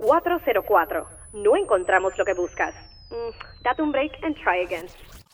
404. 0.00 1.06
No 1.34 1.56
encontramos 1.56 2.16
lo 2.18 2.24
que 2.24 2.34
buscas. 2.34 2.74
Mm, 3.10 3.62
date 3.62 3.82
un 3.82 3.92
break 3.92 4.12
and 4.22 4.34
try 4.36 4.64
again. 4.64 4.86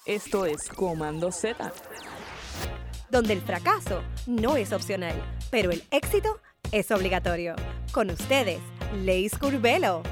Esto 0.04 0.46
es 0.46 0.68
Comando 0.68 1.30
Z. 1.32 1.72
donde 3.08 3.32
el 3.34 3.40
fracaso 3.40 4.02
no 4.26 4.56
es 4.56 4.72
opcional, 4.72 5.14
pero 5.50 5.70
el 5.70 5.84
éxito 5.92 6.40
es 6.72 6.90
obligatorio. 6.90 7.54
Con 7.92 8.10
ustedes, 8.10 8.60
Leis 9.04 9.38
Curvelo. 9.38 10.02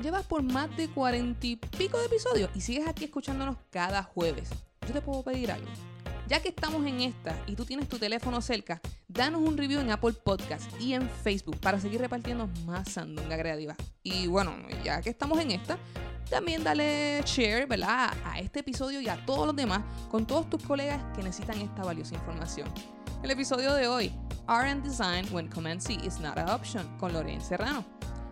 Llevas 0.00 0.24
por 0.26 0.42
más 0.42 0.74
de 0.76 0.88
cuarenta 0.88 1.46
y 1.46 1.56
pico 1.56 1.98
de 1.98 2.06
episodios 2.06 2.50
y 2.54 2.60
sigues 2.60 2.86
aquí 2.86 3.06
escuchándonos 3.06 3.56
cada 3.70 4.04
jueves. 4.04 4.50
Yo 4.86 4.92
te 4.92 5.00
puedo 5.00 5.22
pedir 5.24 5.50
algo. 5.50 5.66
Ya 6.28 6.40
que 6.40 6.48
estamos 6.48 6.84
en 6.84 7.02
esta 7.02 7.40
y 7.46 7.54
tú 7.54 7.64
tienes 7.64 7.88
tu 7.88 7.98
teléfono 7.98 8.40
cerca, 8.40 8.80
danos 9.06 9.42
un 9.42 9.56
review 9.56 9.80
en 9.80 9.92
Apple 9.92 10.14
Podcast 10.24 10.68
y 10.80 10.94
en 10.94 11.08
Facebook 11.08 11.56
para 11.60 11.78
seguir 11.78 12.00
repartiendo 12.00 12.48
más 12.64 12.90
sandunga 12.90 13.38
creativa. 13.38 13.76
Y 14.02 14.26
bueno, 14.26 14.56
ya 14.82 15.00
que 15.00 15.10
estamos 15.10 15.38
en 15.38 15.52
esta, 15.52 15.78
también 16.28 16.64
dale 16.64 17.22
share, 17.24 17.68
¿verdad? 17.68 18.12
A 18.24 18.40
este 18.40 18.58
episodio 18.58 19.00
y 19.00 19.08
a 19.08 19.24
todos 19.24 19.46
los 19.46 19.54
demás 19.54 19.82
con 20.10 20.26
todos 20.26 20.50
tus 20.50 20.60
colegas 20.64 21.00
que 21.14 21.22
necesitan 21.22 21.60
esta 21.60 21.84
valiosa 21.84 22.16
información. 22.16 22.68
El 23.22 23.30
episodio 23.30 23.72
de 23.74 23.86
hoy, 23.86 24.12
R&D 24.48 24.80
Design 24.82 25.26
When 25.32 25.48
Command 25.48 25.80
C 25.80 25.94
is 26.04 26.18
not 26.18 26.38
an 26.38 26.50
option, 26.50 26.84
con 26.98 27.12
Lorraine 27.12 27.40
Serrano. 27.40 27.84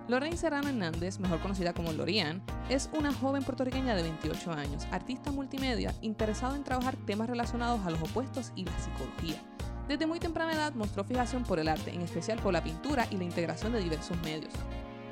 Lorraine 0.07 0.37
Serrano 0.37 0.69
Hernández, 0.69 1.19
mejor 1.19 1.41
conocida 1.41 1.73
como 1.73 1.91
Lorian, 1.93 2.43
es 2.69 2.91
una 2.93 3.11
joven 3.11 3.43
puertorriqueña 3.43 3.95
de 3.95 4.03
28 4.03 4.53
años, 4.53 4.87
artista 4.91 5.33
multimedia, 5.33 5.95
interesada 6.03 6.57
en 6.57 6.65
trabajar 6.65 6.95
temas 7.07 7.30
relacionados 7.30 7.80
a 7.87 7.91
los 7.91 8.03
opuestos 8.03 8.53
y 8.55 8.67
la 8.67 8.79
psicología. 8.79 9.43
Desde 9.89 10.07
muy 10.07 10.21
temprana 10.21 10.53
edad 10.53 10.75
mostró 10.75 11.05
fijación 11.05 11.43
por 11.43 11.59
el 11.59 11.69
arte, 11.69 11.95
en 11.95 12.03
especial 12.03 12.39
por 12.39 12.53
la 12.53 12.63
pintura 12.63 13.07
y 13.11 13.17
la 13.17 13.25
integración 13.25 13.73
de 13.73 13.80
diversos 13.80 14.19
medios. 14.23 14.53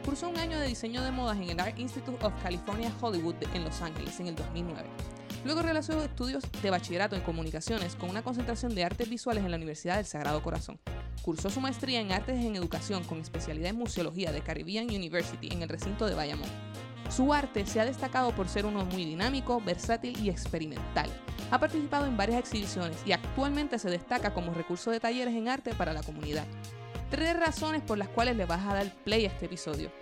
Cursó 0.04 0.28
un 0.28 0.36
año 0.36 0.58
de 0.58 0.66
diseño 0.66 1.02
de 1.02 1.10
modas 1.10 1.38
en 1.38 1.48
el 1.48 1.60
Art 1.60 1.78
Institute 1.78 2.22
of 2.24 2.34
California 2.42 2.92
Hollywood 3.00 3.36
en 3.54 3.64
Los 3.64 3.80
Ángeles 3.80 4.20
en 4.20 4.26
el 4.26 4.34
2009. 4.34 4.84
Luego 5.46 5.62
realizó 5.62 6.02
estudios 6.02 6.44
de 6.62 6.70
bachillerato 6.70 7.16
en 7.16 7.22
comunicaciones 7.22 7.96
con 7.96 8.10
una 8.10 8.22
concentración 8.22 8.74
de 8.74 8.84
artes 8.84 9.08
visuales 9.08 9.42
en 9.42 9.52
la 9.52 9.56
Universidad 9.56 9.96
del 9.96 10.06
Sagrado 10.06 10.42
Corazón. 10.42 10.78
Cursó 11.20 11.50
su 11.50 11.60
maestría 11.60 12.00
en 12.00 12.12
artes 12.12 12.38
en 12.38 12.56
educación 12.56 13.04
con 13.04 13.20
especialidad 13.20 13.70
en 13.70 13.76
museología 13.76 14.32
de 14.32 14.40
Caribbean 14.40 14.86
University 14.86 15.48
en 15.52 15.62
el 15.62 15.68
recinto 15.68 16.06
de 16.06 16.14
Bayamón. 16.14 16.48
Su 17.14 17.34
arte 17.34 17.66
se 17.66 17.78
ha 17.78 17.84
destacado 17.84 18.34
por 18.34 18.48
ser 18.48 18.64
uno 18.64 18.84
muy 18.86 19.04
dinámico, 19.04 19.60
versátil 19.60 20.18
y 20.18 20.30
experimental. 20.30 21.10
Ha 21.50 21.60
participado 21.60 22.06
en 22.06 22.16
varias 22.16 22.40
exhibiciones 22.40 22.96
y 23.04 23.12
actualmente 23.12 23.78
se 23.78 23.90
destaca 23.90 24.32
como 24.32 24.54
recurso 24.54 24.90
de 24.90 25.00
talleres 25.00 25.34
en 25.34 25.48
arte 25.48 25.74
para 25.74 25.92
la 25.92 26.02
comunidad. 26.02 26.46
Tres 27.10 27.38
razones 27.38 27.82
por 27.82 27.98
las 27.98 28.08
cuales 28.08 28.36
le 28.36 28.46
vas 28.46 28.66
a 28.66 28.74
dar 28.74 28.90
play 29.04 29.26
a 29.26 29.28
este 29.28 29.44
episodio. 29.44 29.92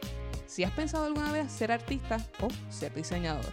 Si 0.47 0.62
has 0.62 0.70
pensado 0.70 1.05
alguna 1.05 1.33
vez 1.33 1.50
ser 1.50 1.72
artista 1.72 2.19
o 2.41 2.48
ser 2.70 2.94
diseñador. 2.94 3.44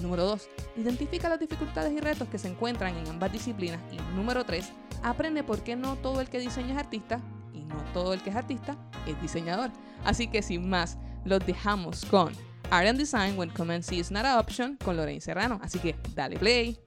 Número 0.00 0.24
2. 0.24 0.48
Identifica 0.76 1.28
las 1.28 1.40
dificultades 1.40 1.92
y 1.92 2.00
retos 2.00 2.28
que 2.28 2.38
se 2.38 2.48
encuentran 2.48 2.96
en 2.96 3.08
ambas 3.08 3.32
disciplinas. 3.32 3.80
Y 3.92 3.96
número 4.14 4.44
3. 4.44 4.72
Aprende 5.02 5.42
por 5.42 5.62
qué 5.62 5.76
no 5.76 5.96
todo 5.96 6.20
el 6.20 6.28
que 6.28 6.38
diseña 6.38 6.72
es 6.72 6.78
artista 6.78 7.20
y 7.52 7.62
no 7.62 7.76
todo 7.92 8.14
el 8.14 8.22
que 8.22 8.30
es 8.30 8.36
artista 8.36 8.76
es 9.06 9.20
diseñador. 9.20 9.70
Así 10.04 10.28
que 10.28 10.42
sin 10.42 10.68
más, 10.68 10.98
los 11.24 11.44
dejamos 11.44 12.04
con 12.04 12.32
Art 12.70 12.88
and 12.88 12.98
Design 12.98 13.38
When 13.38 13.50
Command 13.50 13.82
C 13.82 13.96
is 13.96 14.10
not 14.10 14.24
an 14.24 14.38
option 14.38 14.76
con 14.84 14.96
Lorraine 14.96 15.20
Serrano. 15.20 15.60
Así 15.62 15.78
que 15.78 15.96
dale 16.14 16.38
play. 16.38 16.78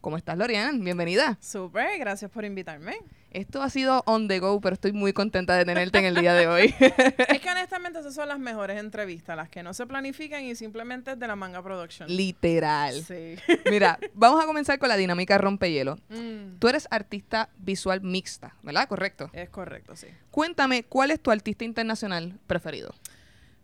¿Cómo 0.00 0.16
estás, 0.16 0.38
Lorian? 0.38 0.82
Bienvenida. 0.82 1.36
Súper, 1.40 1.98
gracias 1.98 2.30
por 2.30 2.44
invitarme. 2.44 2.96
Esto 3.36 3.62
ha 3.62 3.68
sido 3.68 4.02
on 4.06 4.28
the 4.28 4.38
go, 4.38 4.58
pero 4.62 4.72
estoy 4.72 4.92
muy 4.92 5.12
contenta 5.12 5.54
de 5.54 5.66
tenerte 5.66 5.98
en 5.98 6.06
el 6.06 6.14
día 6.14 6.32
de 6.32 6.46
hoy. 6.46 6.74
es 6.80 7.40
que 7.40 7.50
honestamente 7.50 7.98
esas 7.98 8.14
son 8.14 8.28
las 8.28 8.38
mejores 8.38 8.80
entrevistas, 8.80 9.36
las 9.36 9.50
que 9.50 9.62
no 9.62 9.74
se 9.74 9.86
planifican 9.86 10.42
y 10.42 10.54
simplemente 10.54 11.10
es 11.12 11.18
de 11.18 11.26
la 11.26 11.36
manga 11.36 11.62
production. 11.62 12.08
Literal. 12.08 12.94
Sí. 13.04 13.36
Mira, 13.70 13.98
vamos 14.14 14.42
a 14.42 14.46
comenzar 14.46 14.78
con 14.78 14.88
la 14.88 14.96
dinámica 14.96 15.36
rompehielo. 15.36 15.98
Mm, 16.08 16.58
Tú 16.58 16.68
eres 16.68 16.88
artista 16.90 17.50
visual 17.58 18.00
mixta, 18.00 18.56
¿verdad? 18.62 18.88
Correcto. 18.88 19.28
es 19.34 19.50
correcto, 19.50 19.96
sí. 19.96 20.06
Cuéntame, 20.30 20.84
¿cuál 20.84 21.10
es 21.10 21.20
tu 21.20 21.30
artista 21.30 21.66
internacional 21.66 22.38
preferido? 22.46 22.94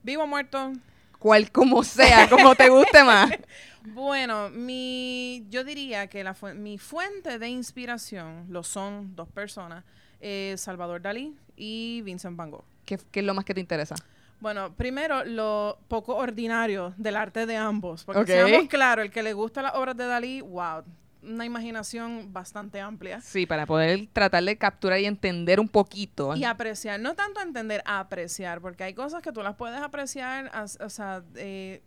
Vivo 0.03 0.25
o 0.25 0.27
muerto. 0.27 0.75
Cual 1.23 1.53
como 1.53 1.85
sea, 1.85 2.29
como 2.29 2.55
te 2.57 2.69
guste 2.69 3.05
más. 3.05 3.31
Bueno, 3.85 4.49
mi, 4.51 5.45
yo 5.51 5.65
diría 5.65 6.07
que 6.07 6.23
la 6.23 6.35
fu- 6.35 6.55
mi 6.55 6.79
fuente 6.79 7.39
de 7.41 7.49
inspiración 7.49 8.47
lo 8.49 8.63
son 8.63 9.15
dos 9.17 9.29
personas, 9.29 9.85
eh, 10.21 10.55
Salvador 10.57 11.03
Dalí 11.03 11.37
y 11.57 12.01
Vincent 12.03 12.37
Van 12.37 12.51
Gogh. 12.53 12.65
¿Qué, 12.85 12.99
qué 13.11 13.21
es 13.21 13.27
lo 13.27 13.35
más 13.35 13.45
que 13.45 13.55
te 13.55 13.61
interesa? 13.61 13.97
Bueno, 14.41 14.73
primero 14.75 15.25
lo 15.25 15.79
poco 15.89 16.15
ordinario 16.17 16.95
del 16.97 17.17
arte 17.17 17.45
de 17.45 17.57
ambos, 17.57 18.05
porque 18.05 18.21
Ok. 18.23 18.27
seamos 18.29 18.69
claros, 18.69 19.05
el 19.05 19.11
que 19.11 19.23
le 19.23 19.33
gusta 19.33 19.63
las 19.63 19.75
obras 19.75 19.97
de 19.97 20.07
Dalí, 20.07 20.41
wow, 20.41 20.85
una 21.23 21.45
imaginación 21.45 22.33
bastante 22.33 22.81
amplia. 22.81 23.21
Sí, 23.21 23.47
para 23.47 23.67
poder 23.67 24.09
tratar 24.13 24.43
de 24.45 24.57
capturar 24.57 25.01
y 25.01 25.07
entender 25.07 25.61
un 25.61 25.69
poquito. 25.69 26.35
Y 26.37 26.45
apreciar, 26.45 27.01
no 27.01 27.15
tanto 27.15 27.41
entender, 27.41 27.83
apreciar, 27.85 28.61
porque 28.61 28.85
hay 28.85 28.95
cosas 28.95 29.23
que 29.23 29.33
tú 29.33 29.43
las 29.43 29.57
puedes 29.57 29.81
apreciar, 29.81 30.51
o 30.81 30.89
sea, 30.89 31.23
eh, 31.37 31.83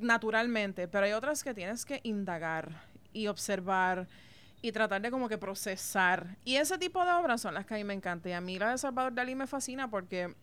naturalmente, 0.00 0.88
pero 0.88 1.06
hay 1.06 1.12
otras 1.12 1.42
que 1.42 1.54
tienes 1.54 1.84
que 1.84 2.00
indagar 2.02 2.82
y 3.12 3.26
observar 3.26 4.06
y 4.62 4.72
tratar 4.72 5.02
de 5.02 5.10
como 5.10 5.28
que 5.28 5.38
procesar. 5.38 6.36
Y 6.44 6.56
ese 6.56 6.78
tipo 6.78 7.04
de 7.04 7.12
obras 7.12 7.40
son 7.40 7.54
las 7.54 7.66
que 7.66 7.74
a 7.74 7.76
mí 7.76 7.84
me 7.84 7.94
encantan. 7.94 8.32
Y 8.32 8.34
a 8.34 8.40
mí 8.40 8.58
la 8.58 8.70
de 8.70 8.78
Salvador 8.78 9.14
Dalí 9.14 9.34
me 9.34 9.46
fascina 9.46 9.88
porque 9.88 10.34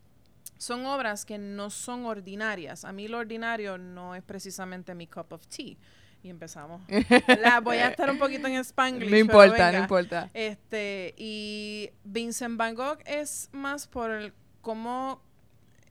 son 0.58 0.86
obras 0.86 1.26
que 1.26 1.38
no 1.38 1.70
son 1.70 2.06
ordinarias. 2.06 2.86
A 2.86 2.94
mí 2.94 3.08
lo 3.08 3.18
ordinario 3.18 3.78
no 3.78 4.16
es 4.16 4.24
precisamente 4.24 4.96
mi 4.96 5.08
cup 5.08 5.34
of 5.34 5.46
tea. 5.48 5.78
Y 6.24 6.30
empezamos. 6.30 6.82
La, 7.42 7.60
voy 7.60 7.78
a 7.78 7.90
estar 7.90 8.10
un 8.10 8.18
poquito 8.18 8.48
en 8.48 8.56
Spanglish. 8.56 9.12
no 9.12 9.18
importa, 9.18 9.72
no 9.72 9.80
importa. 9.80 10.30
Este, 10.34 11.14
y 11.18 11.92
Vincent 12.06 12.58
Van 12.58 12.76
Gogh 12.76 13.00
es 13.06 13.50
más 13.52 13.88
por 13.88 14.10
el, 14.10 14.34
cómo 14.62 15.22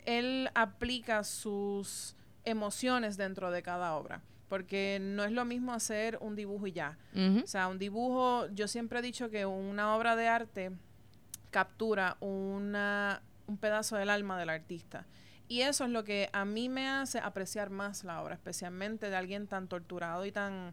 él 0.06 0.50
aplica 0.54 1.22
sus 1.22 2.16
emociones 2.44 3.16
dentro 3.18 3.50
de 3.50 3.62
cada 3.62 3.94
obra. 3.94 4.22
Porque 4.48 4.98
no 5.00 5.24
es 5.24 5.32
lo 5.32 5.44
mismo 5.44 5.72
hacer 5.72 6.18
un 6.20 6.34
dibujo 6.34 6.66
y 6.66 6.72
ya. 6.72 6.98
O 7.14 7.46
sea, 7.46 7.68
un 7.68 7.78
dibujo, 7.78 8.48
yo 8.48 8.68
siempre 8.68 8.98
he 8.98 9.02
dicho 9.02 9.30
que 9.30 9.46
una 9.46 9.94
obra 9.94 10.16
de 10.16 10.28
arte 10.28 10.72
captura 11.50 12.16
una, 12.20 13.22
un 13.46 13.56
pedazo 13.56 13.96
del 13.96 14.10
alma 14.10 14.38
del 14.38 14.50
artista. 14.50 15.06
Y 15.52 15.60
eso 15.60 15.84
es 15.84 15.90
lo 15.90 16.02
que 16.02 16.30
a 16.32 16.46
mí 16.46 16.70
me 16.70 16.88
hace 16.88 17.18
apreciar 17.18 17.68
más 17.68 18.04
la 18.04 18.22
obra, 18.22 18.34
especialmente 18.34 19.10
de 19.10 19.16
alguien 19.16 19.46
tan 19.46 19.68
torturado 19.68 20.24
y 20.24 20.32
tan 20.32 20.72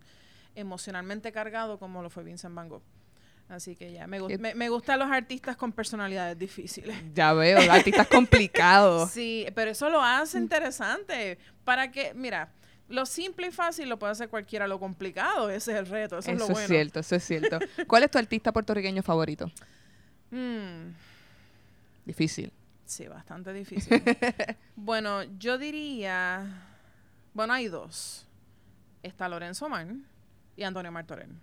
emocionalmente 0.56 1.34
cargado 1.34 1.78
como 1.80 2.02
lo 2.02 2.10
fue 2.10 2.24
Vincent 2.24 2.56
Van 2.56 2.70
Gogh. 2.70 2.82
Así 3.50 3.76
que 3.76 3.92
ya, 3.92 4.08
me, 4.08 4.22
gu- 4.22 4.28
¿Qué- 4.28 4.38
me, 4.38 4.56
me 4.56 4.70
gustan 4.70 5.00
los 5.00 5.12
artistas 5.12 5.58
con 5.58 5.74
personalidades 5.74 6.38
difíciles. 6.38 6.96
Ya 7.14 7.34
veo, 7.34 7.60
artistas 7.70 8.08
complicados. 8.18 9.12
Sí, 9.12 9.48
pero 9.54 9.72
eso 9.72 9.90
lo 9.90 10.02
hace 10.02 10.38
interesante. 10.38 11.38
Para 11.66 11.92
que, 11.92 12.14
mira, 12.14 12.48
lo 12.88 13.06
simple 13.06 13.48
y 13.48 13.52
fácil 13.52 13.90
lo 13.90 14.00
puede 14.00 14.14
hacer 14.14 14.30
cualquiera, 14.30 14.66
lo 14.68 14.80
complicado, 14.80 15.50
ese 15.50 15.74
es 15.74 15.78
el 15.80 15.88
reto, 15.88 16.20
eso, 16.20 16.32
es 16.32 16.38
lo 16.38 16.46
Eso 16.46 16.54
bueno. 16.54 16.66
es 16.66 16.70
cierto, 16.70 17.00
eso 17.02 17.16
es 17.18 17.24
cierto. 17.26 17.60
¿Cuál 17.88 18.04
es 18.04 18.12
tu 18.12 18.18
artista 18.18 18.54
puertorriqueño 18.54 19.04
favorito? 19.04 19.52
Mm, 20.32 20.92
Difícil. 22.06 22.52
Sí, 22.90 23.08
bastante 23.08 23.54
difícil. 23.54 24.02
bueno, 24.76 25.24
yo 25.38 25.58
diría, 25.58 26.68
bueno, 27.34 27.54
hay 27.54 27.68
dos. 27.68 28.28
Está 29.04 29.30
Lorenzo 29.30 29.70
Man 29.70 30.06
y 30.56 30.64
Antonio 30.64 30.92
Martorell. 30.92 31.36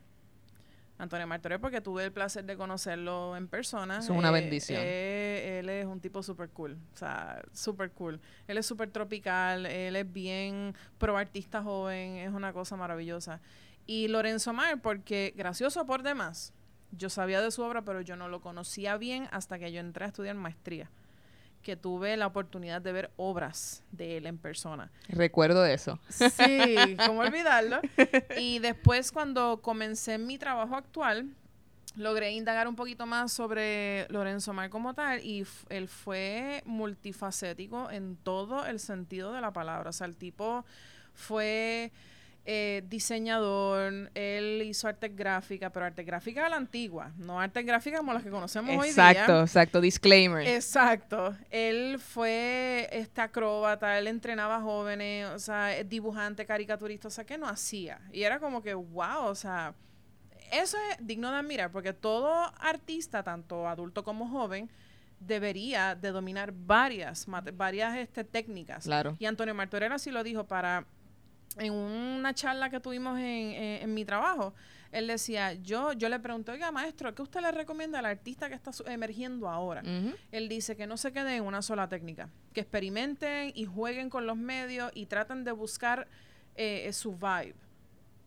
Antonio 0.98 1.26
Martorell 1.26 1.60
porque 1.60 1.80
tuve 1.80 2.04
el 2.04 2.12
placer 2.12 2.44
de 2.44 2.56
conocerlo 2.56 3.36
en 3.36 3.48
persona. 3.48 3.98
Es 3.98 4.08
una 4.08 4.30
bendición. 4.30 4.80
eh, 4.82 5.58
él 5.60 5.68
es 5.68 5.84
un 5.84 6.00
tipo 6.00 6.22
súper 6.22 6.48
cool, 6.50 6.78
o 6.94 6.96
sea, 6.96 7.42
súper 7.52 7.90
cool. 7.92 8.20
Él 8.48 8.58
es 8.58 8.66
súper 8.66 8.90
tropical, 8.90 9.66
él 9.66 9.94
es 9.94 10.10
bien 10.10 10.74
pro 10.98 11.16
artista 11.18 11.62
joven, 11.62 12.16
es 12.16 12.32
una 12.32 12.52
cosa 12.52 12.76
maravillosa. 12.76 13.40
Y 13.86 14.08
Lorenzo 14.08 14.52
Mar 14.52 14.80
porque, 14.80 15.34
gracioso 15.36 15.86
por 15.86 16.02
demás, 16.02 16.54
yo 16.92 17.10
sabía 17.10 17.40
de 17.40 17.50
su 17.50 17.62
obra, 17.62 17.82
pero 17.82 18.00
yo 18.00 18.16
no 18.16 18.28
lo 18.28 18.40
conocía 18.40 18.96
bien 18.96 19.28
hasta 19.32 19.58
que 19.58 19.72
yo 19.72 19.80
entré 19.80 20.04
a 20.04 20.08
estudiar 20.08 20.34
maestría, 20.34 20.90
que 21.66 21.74
tuve 21.74 22.16
la 22.16 22.28
oportunidad 22.28 22.80
de 22.80 22.92
ver 22.92 23.10
obras 23.16 23.82
de 23.90 24.18
él 24.18 24.26
en 24.26 24.38
persona. 24.38 24.92
Recuerdo 25.08 25.66
eso. 25.66 25.98
Sí, 26.08 26.96
¿cómo 27.04 27.22
olvidarlo? 27.22 27.80
Y 28.38 28.60
después 28.60 29.10
cuando 29.10 29.60
comencé 29.60 30.16
mi 30.16 30.38
trabajo 30.38 30.76
actual, 30.76 31.26
logré 31.96 32.30
indagar 32.30 32.68
un 32.68 32.76
poquito 32.76 33.04
más 33.04 33.32
sobre 33.32 34.06
Lorenzo 34.10 34.52
Mar 34.52 34.70
como 34.70 34.94
tal 34.94 35.24
y 35.24 35.44
él 35.68 35.88
fue 35.88 36.62
multifacético 36.66 37.90
en 37.90 38.14
todo 38.14 38.64
el 38.64 38.78
sentido 38.78 39.32
de 39.32 39.40
la 39.40 39.50
palabra. 39.50 39.90
O 39.90 39.92
sea, 39.92 40.06
el 40.06 40.14
tipo 40.14 40.64
fue 41.14 41.90
eh, 42.48 42.84
diseñador, 42.86 44.10
él 44.14 44.62
hizo 44.64 44.86
arte 44.86 45.08
gráfica, 45.08 45.70
pero 45.70 45.86
arte 45.86 46.04
gráfica 46.04 46.46
a 46.46 46.48
la 46.48 46.56
antigua, 46.56 47.12
no 47.16 47.40
arte 47.40 47.64
gráfica 47.64 47.98
como 47.98 48.12
las 48.12 48.22
que 48.22 48.30
conocemos 48.30 48.70
hoy 48.70 48.92
día. 48.92 49.10
Exacto, 49.10 49.40
exacto, 49.40 49.80
disclaimer. 49.80 50.46
Exacto. 50.46 51.36
Él 51.50 51.98
fue 51.98 52.88
este 52.92 53.20
acróbata, 53.20 53.98
él 53.98 54.06
entrenaba 54.06 54.60
jóvenes, 54.60 55.28
o 55.30 55.40
sea, 55.40 55.82
dibujante, 55.82 56.46
caricaturista, 56.46 57.08
o 57.08 57.10
sea, 57.10 57.26
que 57.26 57.36
no 57.36 57.48
hacía. 57.48 58.00
Y 58.12 58.22
era 58.22 58.38
como 58.38 58.62
que, 58.62 58.74
wow, 58.74 59.24
o 59.24 59.34
sea, 59.34 59.74
eso 60.52 60.76
es 60.90 61.04
digno 61.04 61.32
de 61.32 61.38
admirar, 61.38 61.72
porque 61.72 61.92
todo 61.92 62.52
artista, 62.60 63.24
tanto 63.24 63.66
adulto 63.66 64.04
como 64.04 64.28
joven, 64.28 64.70
debería 65.18 65.96
de 65.96 66.12
dominar 66.12 66.52
varias, 66.52 67.26
varias 67.54 67.96
este, 67.96 68.22
técnicas. 68.22 68.84
Claro. 68.84 69.16
Y 69.18 69.26
Antonio 69.26 69.54
Martorell 69.54 69.92
así 69.92 70.10
lo 70.12 70.22
dijo 70.22 70.44
para 70.44 70.86
en 71.56 71.72
una 71.72 72.34
charla 72.34 72.70
que 72.70 72.80
tuvimos 72.80 73.18
en, 73.18 73.24
en- 73.24 73.82
en 73.82 73.94
mi 73.94 74.04
trabajo. 74.04 74.54
Él 74.92 75.08
decía, 75.08 75.52
yo, 75.54 75.92
yo 75.92 76.08
le 76.08 76.18
pregunté, 76.20 76.52
oiga, 76.52 76.70
maestro, 76.70 77.14
¿qué 77.14 77.20
usted 77.22 77.40
le 77.40 77.50
recomienda 77.52 77.98
al 77.98 78.06
artista 78.06 78.48
que 78.48 78.54
está 78.54 78.70
emergiendo 78.86 79.48
ahora? 79.48 79.82
Él 80.32 80.48
dice 80.48 80.76
que 80.76 80.86
no 80.86 80.96
se 80.96 81.12
queden 81.12 81.28
en 81.34 81.42
una 81.42 81.60
sola 81.60 81.88
técnica, 81.88 82.28
que 82.54 82.60
experimenten 82.60 83.52
y 83.54 83.64
jueguen 83.66 84.08
con 84.10 84.26
los 84.26 84.36
medios 84.36 84.90
y 84.94 85.06
traten 85.06 85.44
de 85.44 85.52
buscar 85.52 86.06
eh, 86.54 86.90
su 86.92 87.12
vibe. 87.16 87.54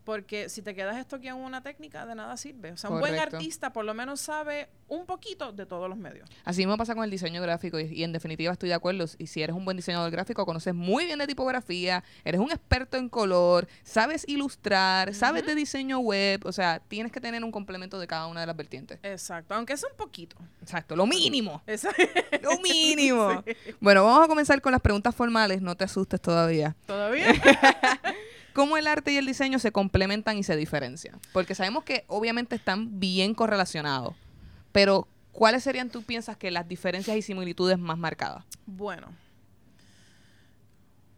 Porque 0.10 0.50
si 0.50 0.64
te 0.64 0.74
quedas 0.74 0.98
estoqueado 0.98 1.38
en 1.38 1.46
una 1.46 1.62
técnica, 1.62 2.04
de 2.08 2.16
nada 2.16 2.36
sirve. 2.36 2.72
O 2.72 2.78
sea, 2.78 2.90
un 2.90 3.00
buen 3.00 3.14
artista 3.20 3.72
por 3.72 3.86
lo 3.86 3.94
menos 3.94 4.20
sabe 4.20 4.68
un 4.88 5.06
poquito 5.06 5.52
de 5.52 5.68
todos 5.68 5.88
los 5.88 6.00
medios. 6.00 6.28
Así 6.44 6.62
mismo 6.62 6.78
pasa 6.78 6.96
con 6.96 7.04
el 7.04 7.12
diseño 7.12 7.44
gráfico 7.44 7.80
y, 7.80 7.84
y 7.94 8.04
en 8.04 8.12
definitiva 8.12 8.52
estoy 8.52 8.70
de 8.70 8.76
acuerdo. 8.76 9.06
Y 9.20 9.28
si 9.28 9.44
eres 9.44 9.56
un 9.56 9.66
buen 9.66 9.78
diseñador 9.78 10.10
gráfico, 10.10 10.48
conoces 10.48 10.74
muy 10.74 11.06
bien 11.06 11.20
de 11.20 11.28
tipografía, 11.28 12.04
eres 12.26 12.42
un 12.42 12.50
experto 12.50 12.98
en 12.98 13.08
color, 13.08 13.68
sabes 13.84 14.28
ilustrar, 14.28 15.14
sabes 15.14 15.46
de 15.46 15.54
diseño 15.54 16.00
web, 16.00 16.42
o 16.44 16.52
sea, 16.52 16.80
tienes 16.88 17.12
que 17.12 17.22
tener 17.22 17.44
un 17.44 17.52
complemento 17.52 18.00
de 18.00 18.08
cada 18.08 18.26
una 18.26 18.40
de 18.42 18.48
las 18.48 18.56
vertientes. 18.58 18.98
Exacto, 19.04 19.54
aunque 19.54 19.78
sea 19.78 19.90
un 19.92 19.96
poquito. 19.98 20.38
Exacto, 20.64 20.96
lo 20.96 21.06
mínimo. 21.06 21.62
Esa- 21.68 21.94
Lo 22.42 22.58
mínimo. 22.62 23.44
Bueno, 23.80 24.04
vamos 24.04 24.26
a 24.26 24.28
comenzar 24.28 24.60
con 24.60 24.72
las 24.72 24.82
preguntas 24.82 25.14
formales, 25.14 25.62
no 25.62 25.76
te 25.76 25.84
asustes 25.84 26.20
todavía. 26.20 26.76
¿Todavía? 26.88 27.28
¿Cómo 28.60 28.76
el 28.76 28.88
arte 28.88 29.14
y 29.14 29.16
el 29.16 29.26
diseño 29.26 29.58
se 29.58 29.72
complementan 29.72 30.38
y 30.38 30.44
se 30.44 30.58
diferencian? 30.58 31.18
Porque 31.32 31.56
sabemos 31.56 31.86
que 31.86 32.04
obviamente 32.08 32.58
están 32.58 33.00
bien 33.00 33.34
correlacionados, 33.34 34.16
pero 34.74 35.08
¿cuáles 35.32 35.64
serían, 35.64 35.90
tú 35.90 36.04
piensas, 36.04 36.36
que 36.36 36.52
las 36.52 36.68
diferencias 36.68 37.16
y 37.16 37.22
similitudes 37.22 37.80
más 37.80 37.98
marcadas? 37.98 38.44
Bueno. 38.66 39.14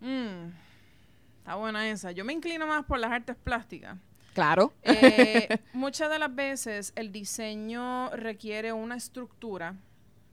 Mm, 0.02 0.52
está 1.40 1.56
buena 1.56 1.90
esa. 1.90 2.12
Yo 2.12 2.24
me 2.26 2.34
inclino 2.34 2.68
más 2.68 2.86
por 2.86 3.00
las 3.00 3.12
artes 3.12 3.36
plásticas. 3.44 3.98
Claro. 4.36 4.72
Eh, 4.84 5.58
muchas 5.74 6.12
de 6.12 6.20
las 6.20 6.36
veces 6.36 6.94
el 6.96 7.12
diseño 7.12 8.12
requiere 8.12 8.72
una 8.72 8.98
estructura, 8.98 9.74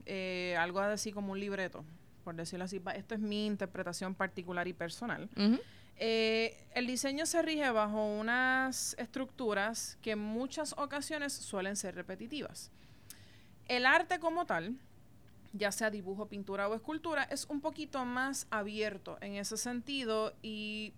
eh, 0.04 0.58
algo 0.60 0.80
así 0.80 1.12
como 1.12 1.32
un 1.32 1.40
libreto, 1.40 1.86
por 2.22 2.34
decirlo 2.34 2.66
así. 2.66 2.82
Esto 2.94 3.14
es 3.14 3.20
mi 3.20 3.46
interpretación 3.46 4.14
particular 4.14 4.68
y 4.68 4.74
personal. 4.74 5.30
Eh, 5.98 6.56
el 6.74 6.86
diseño 6.86 7.26
se 7.26 7.42
rige 7.42 7.68
bajo 7.70 8.04
unas 8.06 8.94
estructuras 8.98 9.98
que 10.00 10.12
en 10.12 10.20
muchas 10.20 10.74
ocasiones 10.78 11.32
suelen 11.32 11.76
ser 11.76 11.94
repetitivas. 11.96 12.70
El 13.66 13.84
arte 13.84 14.20
como 14.20 14.46
tal, 14.46 14.76
ya 15.52 15.72
sea 15.72 15.90
dibujo, 15.90 16.26
pintura 16.26 16.68
o 16.68 16.74
escultura, 16.74 17.24
es 17.24 17.46
un 17.46 17.60
poquito 17.60 18.04
más 18.04 18.46
abierto 18.50 19.18
en 19.20 19.34
ese 19.34 19.56
sentido 19.56 20.34
y 20.40 20.92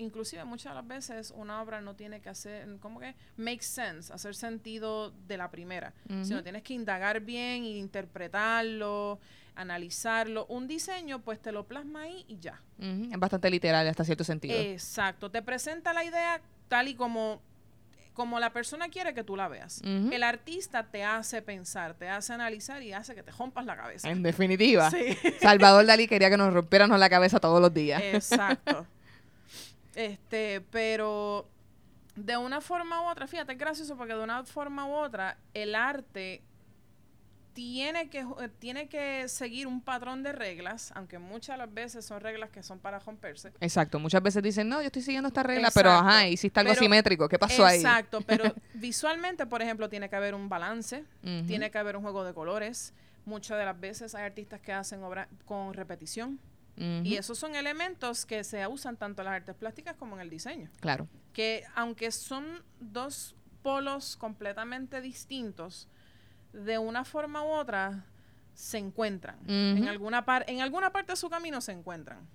inclusive 0.00 0.44
muchas 0.44 0.72
de 0.72 0.74
las 0.76 0.86
veces 0.86 1.32
una 1.36 1.62
obra 1.62 1.80
no 1.80 1.94
tiene 1.94 2.20
que 2.20 2.28
hacer, 2.28 2.66
como 2.80 3.00
que 3.00 3.14
make 3.36 3.62
sense, 3.62 4.12
hacer 4.12 4.34
sentido 4.34 5.10
de 5.26 5.36
la 5.36 5.50
primera, 5.50 5.92
sino 6.22 6.42
tienes 6.42 6.62
que 6.62 6.74
indagar 6.74 7.20
bien, 7.20 7.64
interpretarlo, 7.64 9.20
analizarlo. 9.54 10.46
Un 10.46 10.66
diseño 10.66 11.20
pues 11.22 11.40
te 11.40 11.52
lo 11.52 11.66
plasma 11.66 12.02
ahí 12.02 12.24
y 12.28 12.38
ya. 12.38 12.60
Es 12.78 13.18
bastante 13.18 13.50
literal 13.50 13.86
hasta 13.86 14.04
cierto 14.04 14.24
sentido. 14.24 14.58
Exacto, 14.58 15.30
te 15.30 15.42
presenta 15.42 15.92
la 15.92 16.04
idea 16.04 16.40
tal 16.68 16.88
y 16.88 16.94
como, 16.94 17.42
como 18.14 18.40
la 18.40 18.52
persona 18.52 18.88
quiere 18.88 19.12
que 19.14 19.22
tú 19.24 19.36
la 19.36 19.48
veas. 19.48 19.82
El 19.84 20.22
artista 20.22 20.84
te 20.90 21.04
hace 21.04 21.42
pensar, 21.42 21.94
te 21.94 22.08
hace 22.08 22.32
analizar 22.32 22.82
y 22.82 22.92
hace 22.92 23.14
que 23.14 23.22
te 23.22 23.32
rompas 23.32 23.66
la 23.66 23.76
cabeza. 23.76 24.10
en 24.10 24.22
definitiva. 24.22 24.90
Sí. 24.90 25.16
Salvador 25.40 25.84
Dalí 25.86 26.06
quería 26.08 26.30
que 26.30 26.36
nos 26.36 26.52
rompiéramos 26.52 26.98
la 26.98 27.10
cabeza 27.10 27.38
todos 27.40 27.60
los 27.60 27.72
días. 27.74 28.00
Exacto. 28.02 28.86
Este, 30.06 30.60
pero 30.70 31.48
de 32.16 32.36
una 32.36 32.60
forma 32.60 33.02
u 33.02 33.10
otra, 33.10 33.26
fíjate, 33.26 33.52
es 33.52 33.58
gracioso 33.58 33.96
porque 33.96 34.14
de 34.14 34.22
una 34.22 34.44
forma 34.44 34.86
u 34.86 34.92
otra, 34.92 35.36
el 35.54 35.74
arte 35.74 36.42
tiene 37.52 38.08
que, 38.08 38.24
tiene 38.58 38.88
que 38.88 39.28
seguir 39.28 39.66
un 39.66 39.82
patrón 39.82 40.22
de 40.22 40.32
reglas, 40.32 40.92
aunque 40.94 41.18
muchas 41.18 41.54
de 41.54 41.66
las 41.66 41.74
veces 41.74 42.04
son 42.06 42.20
reglas 42.20 42.50
que 42.50 42.62
son 42.62 42.78
para 42.78 42.98
romperse. 43.00 43.52
Exacto. 43.60 43.98
Muchas 43.98 44.22
veces 44.22 44.42
dicen, 44.42 44.68
no, 44.68 44.80
yo 44.80 44.86
estoy 44.86 45.02
siguiendo 45.02 45.28
esta 45.28 45.42
regla, 45.42 45.70
pero 45.74 45.90
ajá, 45.90 46.26
hiciste 46.28 46.60
algo 46.60 46.70
Pero- 46.72 46.80
asimétrico. 46.80 47.28
¿Qué 47.28 47.38
pasó 47.38 47.64
ahí? 47.66 47.78
Exacto, 47.78 48.20
pero 48.26 48.54
visualmente, 48.74 49.46
por 49.46 49.60
ejemplo, 49.62 49.88
tiene 49.88 50.08
que 50.08 50.16
haber 50.16 50.34
un 50.34 50.48
balance, 50.48 51.04
tiene 51.46 51.70
que 51.70 51.78
haber 51.78 51.96
un 51.96 52.02
juego 52.02 52.24
de 52.24 52.32
colores. 52.32 52.94
Muchas 53.26 53.58
de 53.58 53.66
las 53.66 53.78
veces 53.78 54.14
hay 54.14 54.24
artistas 54.24 54.60
que 54.60 54.72
hacen 54.72 55.02
obras 55.02 55.28
con 55.44 55.74
repetición. 55.74 56.38
Y 56.80 57.16
esos 57.16 57.38
son 57.38 57.54
elementos 57.54 58.24
que 58.24 58.42
se 58.42 58.66
usan 58.66 58.96
tanto 58.96 59.22
en 59.22 59.26
las 59.26 59.34
artes 59.34 59.54
plásticas 59.54 59.96
como 59.96 60.14
en 60.16 60.22
el 60.22 60.30
diseño. 60.30 60.70
Claro. 60.80 61.08
Que 61.32 61.64
aunque 61.74 62.10
son 62.10 62.62
dos 62.80 63.34
polos 63.62 64.16
completamente 64.16 65.00
distintos, 65.00 65.88
de 66.52 66.78
una 66.78 67.04
forma 67.04 67.44
u 67.44 67.48
otra 67.48 68.06
se 68.54 68.78
encuentran. 68.78 69.38
en, 69.46 69.88
alguna 69.88 70.24
par 70.24 70.44
en 70.48 70.60
alguna 70.60 70.90
parte 70.90 71.12
de 71.12 71.16
su 71.16 71.28
camino 71.30 71.60
se 71.60 71.72
encuentran. 71.72 72.26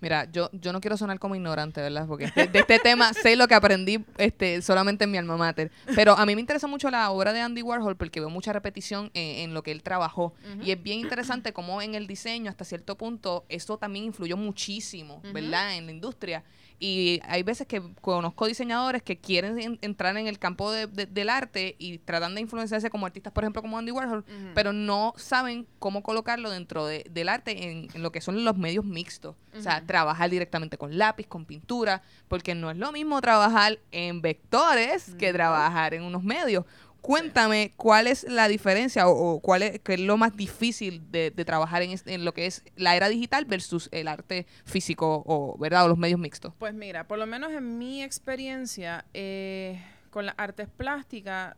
Mira, 0.00 0.30
yo, 0.30 0.50
yo 0.52 0.72
no 0.72 0.80
quiero 0.80 0.96
sonar 0.98 1.18
como 1.18 1.34
ignorante, 1.34 1.80
¿verdad? 1.80 2.06
Porque 2.06 2.24
este- 2.26 2.46
de 2.48 2.58
este 2.58 2.78
tema 2.78 3.12
sé 3.14 3.34
lo 3.34 3.48
que 3.48 3.54
aprendí 3.54 4.04
este, 4.18 4.60
solamente 4.60 5.04
en 5.04 5.10
mi 5.10 5.16
alma 5.18 5.36
mater. 5.38 5.70
Pero 5.94 6.12
a 6.18 6.26
mí 6.26 6.34
me 6.34 6.40
interesa 6.42 6.66
mucho 6.66 6.90
la 6.90 7.10
obra 7.10 7.32
de 7.32 7.40
Andy 7.40 7.62
Warhol 7.62 7.96
porque 7.96 8.20
veo 8.20 8.28
mucha 8.28 8.52
repetición 8.52 9.10
en, 9.14 9.38
en 9.48 9.54
lo 9.54 9.62
que 9.62 9.72
él 9.72 9.82
trabajó. 9.82 10.34
Y 10.62 10.70
es 10.70 10.82
bien 10.82 11.00
interesante 11.00 11.52
cómo 11.52 11.80
en 11.80 11.94
el 11.94 12.06
diseño, 12.06 12.50
hasta 12.50 12.64
cierto 12.64 12.96
punto, 12.96 13.46
eso 13.48 13.78
también 13.78 14.04
influyó 14.04 14.36
muchísimo, 14.36 15.22
¿verdad? 15.32 15.76
En 15.76 15.86
la 15.86 15.92
industria. 15.92 16.44
Y 16.78 17.20
hay 17.24 17.42
veces 17.42 17.66
que 17.66 17.80
conozco 18.02 18.46
diseñadores 18.46 19.02
que 19.02 19.16
quieren 19.18 19.58
en- 19.58 19.78
entrar 19.80 20.16
en 20.16 20.26
el 20.26 20.38
campo 20.38 20.70
de- 20.70 20.86
de- 20.86 21.06
del 21.06 21.30
arte 21.30 21.74
y 21.78 21.98
tratan 21.98 22.34
de 22.34 22.42
influenciarse 22.42 22.90
como 22.90 23.06
artistas, 23.06 23.32
por 23.32 23.44
ejemplo, 23.44 23.62
como 23.62 23.78
Andy 23.78 23.92
Warhol, 23.92 24.24
pero 24.54 24.72
no 24.74 25.14
saben 25.16 25.66
cómo 25.78 26.02
colocarlo 26.02 26.50
dentro 26.50 26.84
de- 26.86 27.06
del 27.10 27.28
arte 27.30 27.70
en, 27.70 27.88
en 27.94 28.02
lo 28.02 28.12
que 28.12 28.20
son 28.20 28.44
los 28.44 28.56
medios 28.58 28.84
mixtos. 28.84 29.36
O 29.56 29.62
sea, 29.62 29.80
trabajar 29.86 30.28
directamente 30.28 30.76
con 30.76 30.98
lápiz, 30.98 31.26
con 31.26 31.46
pintura, 31.46 32.02
porque 32.28 32.54
no 32.54 32.70
es 32.70 32.76
lo 32.76 32.92
mismo 32.92 33.20
trabajar 33.22 33.78
en 33.90 34.20
vectores 34.20 35.14
que 35.18 35.32
trabajar 35.32 35.94
en 35.94 36.02
unos 36.02 36.22
medios. 36.22 36.64
Cuéntame 37.06 37.72
cuál 37.76 38.08
es 38.08 38.24
la 38.24 38.48
diferencia 38.48 39.06
o, 39.06 39.38
cuál 39.38 39.62
es, 39.62 39.78
qué 39.78 39.94
es 39.94 40.00
lo 40.00 40.16
más 40.16 40.36
difícil 40.36 41.08
de, 41.12 41.30
trabajar 41.30 41.82
en, 41.82 41.94
en 42.06 42.24
lo 42.24 42.34
que 42.34 42.46
es 42.46 42.64
la 42.74 42.96
era 42.96 43.08
digital 43.08 43.44
versus 43.44 43.88
el 43.92 44.08
arte 44.08 44.44
físico 44.64 45.22
o, 45.24 45.56
¿verdad? 45.56 45.84
o 45.84 45.88
los 45.88 45.98
medios 45.98 46.18
mixtos. 46.18 46.52
Pues 46.58 46.74
mira, 46.74 47.06
por 47.06 47.18
lo 47.18 47.26
menos 47.26 47.52
en 47.52 47.78
mi 47.78 48.02
experiencia 48.02 49.04
eh, 49.14 49.80
con 50.10 50.26
las 50.26 50.34
artes 50.36 50.68
plásticas, 50.68 51.54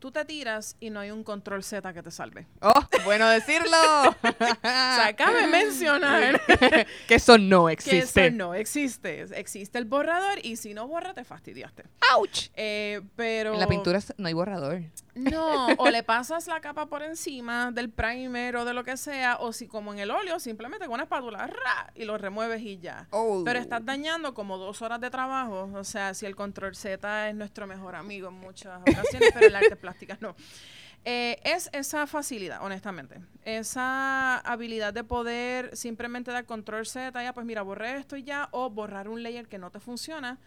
tú 0.00 0.10
te 0.10 0.24
tiras 0.24 0.76
y 0.80 0.90
no 0.90 0.98
hay 0.98 1.10
un 1.10 1.22
control 1.22 1.62
Z 1.62 1.92
que 1.92 2.02
te 2.02 2.10
salve. 2.10 2.46
¡Oh! 2.62 2.72
¡Bueno 3.04 3.28
decirlo! 3.28 3.76
O 4.60 5.02
sea, 5.02 5.14
cabe 5.16 5.46
mencionar 5.46 6.40
que 7.08 7.14
eso 7.14 7.38
no 7.38 7.66
que 7.66 7.74
existe. 7.74 8.26
eso 8.26 8.36
no 8.36 8.54
existe. 8.54 9.22
Existe 9.38 9.78
el 9.78 9.84
borrador 9.84 10.38
y 10.42 10.56
si 10.56 10.74
no 10.74 10.86
borra, 10.88 11.14
te 11.14 11.24
fastidiaste. 11.24 11.84
¡Ouch! 12.14 12.48
Eh, 12.54 13.02
pero... 13.16 13.54
En 13.54 13.60
la 13.60 13.66
pintura 13.66 14.00
no 14.16 14.28
hay 14.28 14.34
borrador. 14.34 14.82
No, 15.14 15.66
o 15.76 15.90
le 15.90 16.02
pasas 16.02 16.46
la 16.46 16.60
capa 16.60 16.86
por 16.86 17.02
encima 17.02 17.70
del 17.72 17.90
primer 17.90 18.56
o 18.56 18.64
de 18.64 18.72
lo 18.72 18.84
que 18.84 18.96
sea, 18.96 19.36
o 19.40 19.52
si 19.52 19.66
como 19.66 19.92
en 19.92 19.98
el 19.98 20.10
óleo, 20.10 20.38
simplemente 20.38 20.86
con 20.86 20.94
una 20.94 21.04
espátula 21.04 21.46
¡ra! 21.46 21.92
y 21.94 22.04
lo 22.04 22.16
remueves 22.16 22.62
y 22.62 22.78
ya. 22.78 23.06
Oh. 23.10 23.42
Pero 23.44 23.58
estás 23.58 23.84
dañando 23.84 24.34
como 24.34 24.56
dos 24.56 24.82
horas 24.82 25.00
de 25.00 25.10
trabajo. 25.10 25.70
O 25.74 25.84
sea, 25.84 26.14
si 26.14 26.26
el 26.26 26.36
control 26.36 26.74
Z 26.74 27.28
es 27.28 27.34
nuestro 27.34 27.66
mejor 27.66 27.96
amigo 27.96 28.28
en 28.28 28.34
muchas 28.34 28.80
ocasiones, 28.80 29.30
pero 29.34 29.46
el 29.46 29.56
arte 29.56 29.76
plástica 29.90 30.16
no. 30.20 30.34
Eh, 31.04 31.40
es 31.44 31.70
esa 31.72 32.06
facilidad, 32.06 32.62
honestamente. 32.62 33.20
Esa 33.44 34.38
habilidad 34.38 34.92
de 34.92 35.02
poder 35.02 35.74
simplemente 35.76 36.30
dar 36.30 36.44
control 36.44 36.86
Z, 36.86 37.22
ya 37.22 37.32
pues 37.32 37.46
mira, 37.46 37.62
borré 37.62 37.96
esto 37.96 38.16
y 38.16 38.22
ya, 38.22 38.48
o 38.52 38.68
borrar 38.68 39.08
un 39.08 39.22
layer 39.22 39.48
que 39.48 39.58
no 39.58 39.70
te 39.70 39.80
funciona 39.80 40.38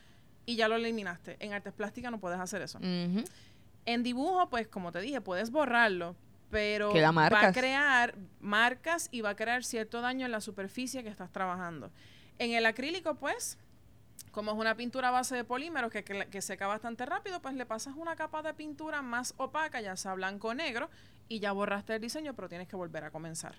y 0.46 0.56
ya 0.56 0.68
lo 0.68 0.76
eliminaste. 0.76 1.38
En 1.40 1.54
artes 1.54 1.74
plásticas 1.74 2.12
no 2.12 2.20
puedes 2.20 2.40
hacer 2.40 2.62
eso. 2.62 2.80
En 2.82 4.04
dibujo, 4.04 4.48
pues 4.50 4.68
como 4.68 4.92
te 4.92 5.02
dije, 5.02 5.22
puedes 5.22 5.50
borrarlo, 5.50 6.16
pero 6.52 6.94
va 6.94 7.48
a 7.48 7.52
crear 7.52 8.16
marcas 8.40 9.10
y 9.12 9.22
va 9.22 9.32
a 9.32 9.36
crear 9.36 9.64
cierto 9.64 10.02
daño 10.02 10.26
en 10.26 10.32
la 10.32 10.40
superficie 10.40 11.04
que 11.04 11.10
estás 11.10 11.32
trabajando. 11.32 11.92
En 12.38 12.52
el 12.52 12.66
acrílico, 12.66 13.16
pues, 13.16 13.58
Como 14.32 14.51
es 14.51 14.58
una 14.58 14.75
pintura 14.75 15.10
a 15.10 15.12
base 15.12 15.36
de 15.36 15.44
polímeros 15.44 15.92
que, 15.92 16.03
que, 16.03 16.27
que 16.27 16.42
seca 16.42 16.65
bastante 16.68 17.06
rápido, 17.06 17.42
pues 17.42 17.53
le 17.53 17.65
pasas 17.65 17.96
una 17.96 18.15
capa 18.15 18.42
de 18.42 18.53
pintura 18.53 19.01
más 19.01 19.34
opaca, 19.38 19.80
ya 19.82 19.96
sea 19.96 20.15
blanco 20.15 20.50
o 20.50 20.53
negro, 20.53 20.89
y 21.27 21.39
ya 21.39 21.51
borraste 21.51 21.96
el 21.96 22.01
diseño, 22.01 22.34
pero 22.34 22.50
tienes 22.50 22.68
que 22.68 22.75
volver 22.75 23.03
a 23.03 23.12
comenzar. 23.12 23.56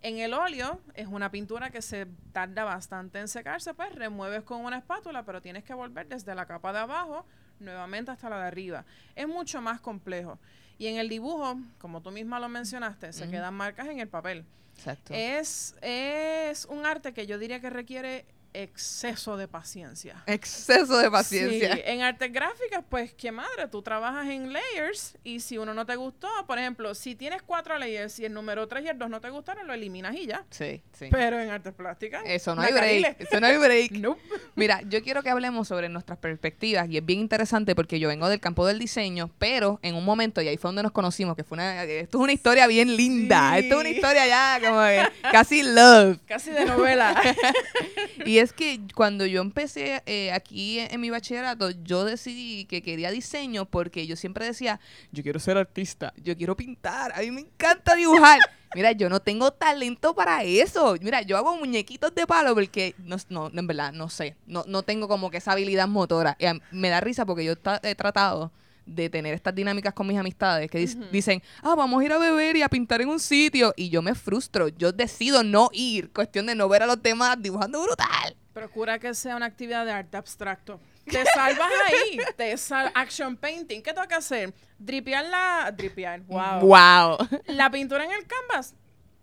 En 0.00 0.18
el 0.18 0.32
óleo 0.32 0.80
es 0.94 1.08
una 1.08 1.30
pintura 1.30 1.70
que 1.70 1.82
se 1.82 2.06
tarda 2.32 2.64
bastante 2.64 3.18
en 3.18 3.26
secarse, 3.26 3.74
pues 3.74 3.94
remueves 3.94 4.44
con 4.44 4.64
una 4.64 4.78
espátula, 4.78 5.24
pero 5.24 5.42
tienes 5.42 5.64
que 5.64 5.74
volver 5.74 6.06
desde 6.06 6.34
la 6.34 6.46
capa 6.46 6.72
de 6.72 6.78
abajo 6.78 7.26
nuevamente 7.58 8.12
hasta 8.12 8.30
la 8.30 8.38
de 8.38 8.46
arriba. 8.46 8.84
Es 9.16 9.26
mucho 9.26 9.60
más 9.60 9.80
complejo. 9.80 10.38
Y 10.78 10.86
en 10.86 10.98
el 10.98 11.08
dibujo, 11.08 11.58
como 11.78 12.00
tú 12.00 12.12
misma 12.12 12.38
lo 12.38 12.48
mencionaste, 12.48 13.12
se 13.12 13.28
quedan 13.28 13.54
marcas 13.54 13.88
en 13.88 13.98
el 13.98 14.08
papel. 14.08 14.44
Exacto. 14.76 15.12
Es, 15.12 15.74
es 15.82 16.64
un 16.66 16.86
arte 16.86 17.12
que 17.12 17.26
yo 17.26 17.36
diría 17.36 17.60
que 17.60 17.68
requiere 17.68 18.24
exceso 18.54 19.36
de 19.36 19.46
paciencia. 19.48 20.22
Exceso 20.26 20.98
de 20.98 21.10
paciencia. 21.10 21.74
Sí, 21.74 21.82
en 21.84 22.02
artes 22.02 22.32
gráficas, 22.32 22.82
pues 22.88 23.12
qué 23.14 23.30
madre, 23.30 23.68
tú 23.70 23.82
trabajas 23.82 24.26
en 24.28 24.52
layers 24.52 25.16
y 25.24 25.40
si 25.40 25.58
uno 25.58 25.74
no 25.74 25.86
te 25.86 25.96
gustó, 25.96 26.28
por 26.46 26.58
ejemplo, 26.58 26.94
si 26.94 27.14
tienes 27.14 27.42
cuatro 27.42 27.78
layers 27.78 28.18
y 28.18 28.24
el 28.24 28.32
número 28.32 28.66
3 28.66 28.84
y 28.84 28.88
el 28.88 28.98
2 28.98 29.10
no 29.10 29.20
te 29.20 29.30
gustaron, 29.30 29.66
lo 29.66 29.74
eliminas 29.74 30.14
y 30.16 30.26
ya. 30.26 30.44
Sí, 30.50 30.82
sí. 30.92 31.08
Pero 31.10 31.38
en 31.40 31.50
artes 31.50 31.74
plásticas, 31.74 32.22
Eso 32.26 32.54
no 32.54 32.62
hay 32.62 32.72
break. 32.72 33.20
Eso 33.20 33.40
no 33.40 33.46
hay 33.46 33.56
break. 33.58 33.92
Nope. 33.98 34.20
Mira, 34.54 34.80
yo 34.88 35.02
quiero 35.02 35.22
que 35.22 35.30
hablemos 35.30 35.68
sobre 35.68 35.88
nuestras 35.88 36.18
perspectivas 36.18 36.88
y 36.88 36.96
es 36.98 37.04
bien 37.04 37.20
interesante 37.20 37.74
porque 37.74 37.98
yo 38.00 38.08
vengo 38.08 38.28
del 38.28 38.40
campo 38.40 38.66
del 38.66 38.78
diseño, 38.78 39.30
pero 39.38 39.78
en 39.82 39.94
un 39.94 40.04
momento, 40.04 40.40
y 40.42 40.48
ahí 40.48 40.56
fue 40.56 40.68
donde 40.68 40.82
nos 40.82 40.92
conocimos, 40.92 41.36
que 41.36 41.44
fue 41.44 41.56
una, 41.56 41.84
esto 41.84 42.18
es 42.18 42.22
una 42.22 42.32
historia 42.32 42.66
bien 42.66 42.96
linda, 42.96 43.52
Sí. 43.54 43.64
esto 43.64 43.74
es 43.76 43.80
una 43.80 43.88
historia 43.90 44.26
ya 44.26 44.60
como 44.64 44.80
que 44.82 45.02
casi 45.30 45.62
love. 45.62 46.18
Casi 46.26 46.50
de 46.50 46.64
novela. 46.64 47.14
Y 48.24 48.37
es 48.38 48.52
que 48.52 48.80
cuando 48.94 49.26
yo 49.26 49.40
empecé 49.40 50.02
eh, 50.06 50.32
aquí 50.32 50.78
en, 50.78 50.92
en 50.94 51.00
mi 51.00 51.10
bachillerato, 51.10 51.70
yo 51.70 52.04
decidí 52.04 52.64
que 52.64 52.82
quería 52.82 53.10
diseño 53.10 53.64
porque 53.66 54.06
yo 54.06 54.16
siempre 54.16 54.44
decía, 54.46 54.80
yo 55.12 55.22
quiero 55.22 55.38
ser 55.40 55.56
artista, 55.56 56.12
yo 56.16 56.36
quiero 56.36 56.56
pintar, 56.56 57.12
a 57.14 57.20
mí 57.20 57.30
me 57.30 57.40
encanta 57.42 57.94
dibujar. 57.94 58.38
Mira, 58.74 58.92
yo 58.92 59.08
no 59.08 59.20
tengo 59.20 59.50
talento 59.50 60.14
para 60.14 60.42
eso. 60.44 60.94
Mira, 61.00 61.22
yo 61.22 61.38
hago 61.38 61.56
muñequitos 61.56 62.14
de 62.14 62.26
palo 62.26 62.54
porque, 62.54 62.94
no, 62.98 63.16
no 63.30 63.50
en 63.54 63.66
verdad, 63.66 63.92
no 63.94 64.10
sé. 64.10 64.36
No, 64.46 64.62
no 64.68 64.82
tengo 64.82 65.08
como 65.08 65.30
que 65.30 65.38
esa 65.38 65.52
habilidad 65.52 65.88
motora. 65.88 66.36
Y 66.38 66.44
a- 66.44 66.60
me 66.70 66.90
da 66.90 67.00
risa 67.00 67.24
porque 67.24 67.44
yo 67.46 67.54
he 67.82 67.94
tratado 67.94 68.52
de 68.88 69.10
tener 69.10 69.34
estas 69.34 69.54
dinámicas 69.54 69.92
con 69.94 70.06
mis 70.06 70.18
amistades 70.18 70.70
que 70.70 70.78
dicen, 71.12 71.42
ah, 71.62 71.74
vamos 71.74 72.00
a 72.00 72.04
ir 72.04 72.12
a 72.12 72.18
beber 72.18 72.56
y 72.56 72.62
a 72.62 72.68
pintar 72.68 73.00
en 73.00 73.08
un 73.08 73.20
sitio. 73.20 73.72
Y 73.76 73.90
yo 73.90 74.02
me 74.02 74.14
frustro. 74.14 74.68
Yo 74.68 74.92
decido 74.92 75.42
no 75.42 75.68
ir. 75.72 76.12
Cuestión 76.12 76.46
de 76.46 76.54
no 76.54 76.68
ver 76.68 76.82
a 76.82 76.86
los 76.86 77.02
demás 77.02 77.36
dibujando 77.40 77.82
brutal. 77.82 78.36
Procura 78.52 78.98
que 78.98 79.14
sea 79.14 79.36
una 79.36 79.46
actividad 79.46 79.84
de 79.84 79.92
arte 79.92 80.16
abstracto. 80.16 80.80
Te 81.04 81.24
salvas 81.34 81.70
ahí. 81.86 82.18
Te 82.36 82.56
sal 82.56 82.90
action 82.94 83.36
painting. 83.36 83.82
¿Qué 83.82 83.92
tengo 83.92 84.08
que 84.08 84.14
hacer? 84.14 84.52
Dripear 84.78 85.24
la... 85.26 85.72
Dripear. 85.76 86.20
Wow. 86.22 86.60
Wow. 86.60 87.18
La 87.46 87.70
pintura 87.70 88.04
en 88.04 88.10
el 88.10 88.26
canvas. 88.26 88.74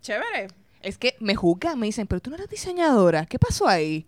Chévere. 0.01 0.47
Es 0.81 0.97
que 0.97 1.15
me 1.19 1.35
juzgan, 1.35 1.79
me 1.79 1.87
dicen, 1.87 2.07
pero 2.07 2.21
tú 2.21 2.29
no 2.29 2.35
eres 2.35 2.49
diseñadora. 2.49 3.25
¿Qué 3.25 3.39
pasó 3.39 3.67
ahí? 3.67 4.07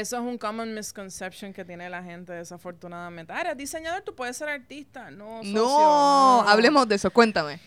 Eso 0.00 0.16
es 0.16 0.22
un 0.22 0.36
common 0.36 0.74
misconception 0.74 1.52
que 1.54 1.64
tiene 1.64 1.88
la 1.88 2.02
gente, 2.02 2.32
desafortunadamente. 2.32 3.32
Ah, 3.32 3.40
eres 3.40 3.56
diseñador, 3.56 4.02
tú 4.02 4.14
puedes 4.14 4.36
ser 4.36 4.48
artista. 4.50 5.10
No, 5.10 5.38
socio, 5.38 5.52
No, 5.54 6.40
hablemos 6.46 6.86
de 6.86 6.96
eso. 6.96 7.10
Cuéntame. 7.10 7.58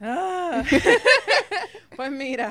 Ah. 0.00 0.62
pues 1.96 2.10
mira, 2.10 2.50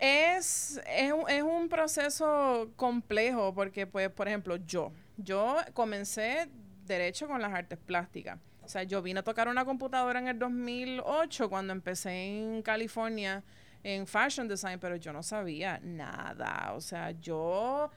es, 0.00 0.80
es, 0.86 1.12
un- 1.12 1.28
es 1.28 1.42
un 1.42 1.68
proceso 1.68 2.70
complejo 2.76 3.54
porque, 3.54 3.86
pues, 3.86 4.10
por 4.10 4.26
ejemplo, 4.28 4.56
yo, 4.56 4.92
yo 5.16 5.56
comencé 5.72 6.48
derecho 6.86 7.28
con 7.28 7.40
las 7.40 7.52
artes 7.52 7.78
plásticas. 7.78 8.38
O 8.62 8.68
sea, 8.68 8.82
yo 8.82 9.02
vine 9.02 9.20
a 9.20 9.22
tocar 9.22 9.46
una 9.48 9.64
computadora 9.64 10.18
en 10.18 10.28
el 10.28 10.38
2008 10.38 11.48
cuando 11.48 11.72
empecé 11.72 12.10
en 12.10 12.62
California 12.62 13.42
en 13.82 14.06
fashion 14.06 14.46
design, 14.48 14.78
pero 14.78 14.96
yo 14.96 15.12
no 15.12 15.22
sabía 15.22 15.80
nada. 15.82 16.72
O 16.74 16.80
sea, 16.80 17.10
yo, 17.12 17.90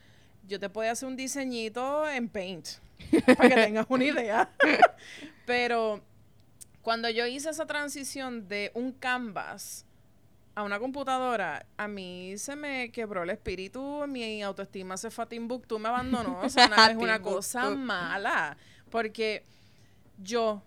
yo 0.48 0.60
te 0.60 0.70
podía 0.70 0.92
hacer 0.92 1.08
un 1.10 1.16
diseñito 1.16 2.08
en 2.10 2.30
Paint 2.30 2.68
para 3.38 3.50
que 3.50 3.56
tengas 3.56 3.86
una 3.90 4.04
idea. 4.06 4.50
pero 5.46 6.02
cuando 6.82 7.10
yo 7.10 7.25
hice 7.25 7.50
esa 7.50 7.66
transición 7.66 8.48
de 8.48 8.72
un 8.74 8.92
canvas 8.92 9.86
a 10.56 10.63
una 10.63 10.80
computadora, 10.80 11.66
a 11.78 11.88
mí 11.88 12.38
se 12.38 12.56
me 12.56 12.92
quebró 12.92 13.24
el 13.24 13.32
espíritu, 13.32 14.06
mi 14.08 14.44
autoestima 14.44 14.98
se 14.98 15.10
fue 15.10 15.24
a 15.24 15.28
Timbuktu, 15.28 15.80
me 15.80 15.90
abandonó. 15.90 16.40
O 16.42 16.50
sea, 16.50 16.68
una- 16.68 16.92
es 16.92 16.98
una 16.98 17.22
cosa 17.22 17.70
mala. 17.72 18.56
Porque 18.92 19.44
yo 20.22 20.62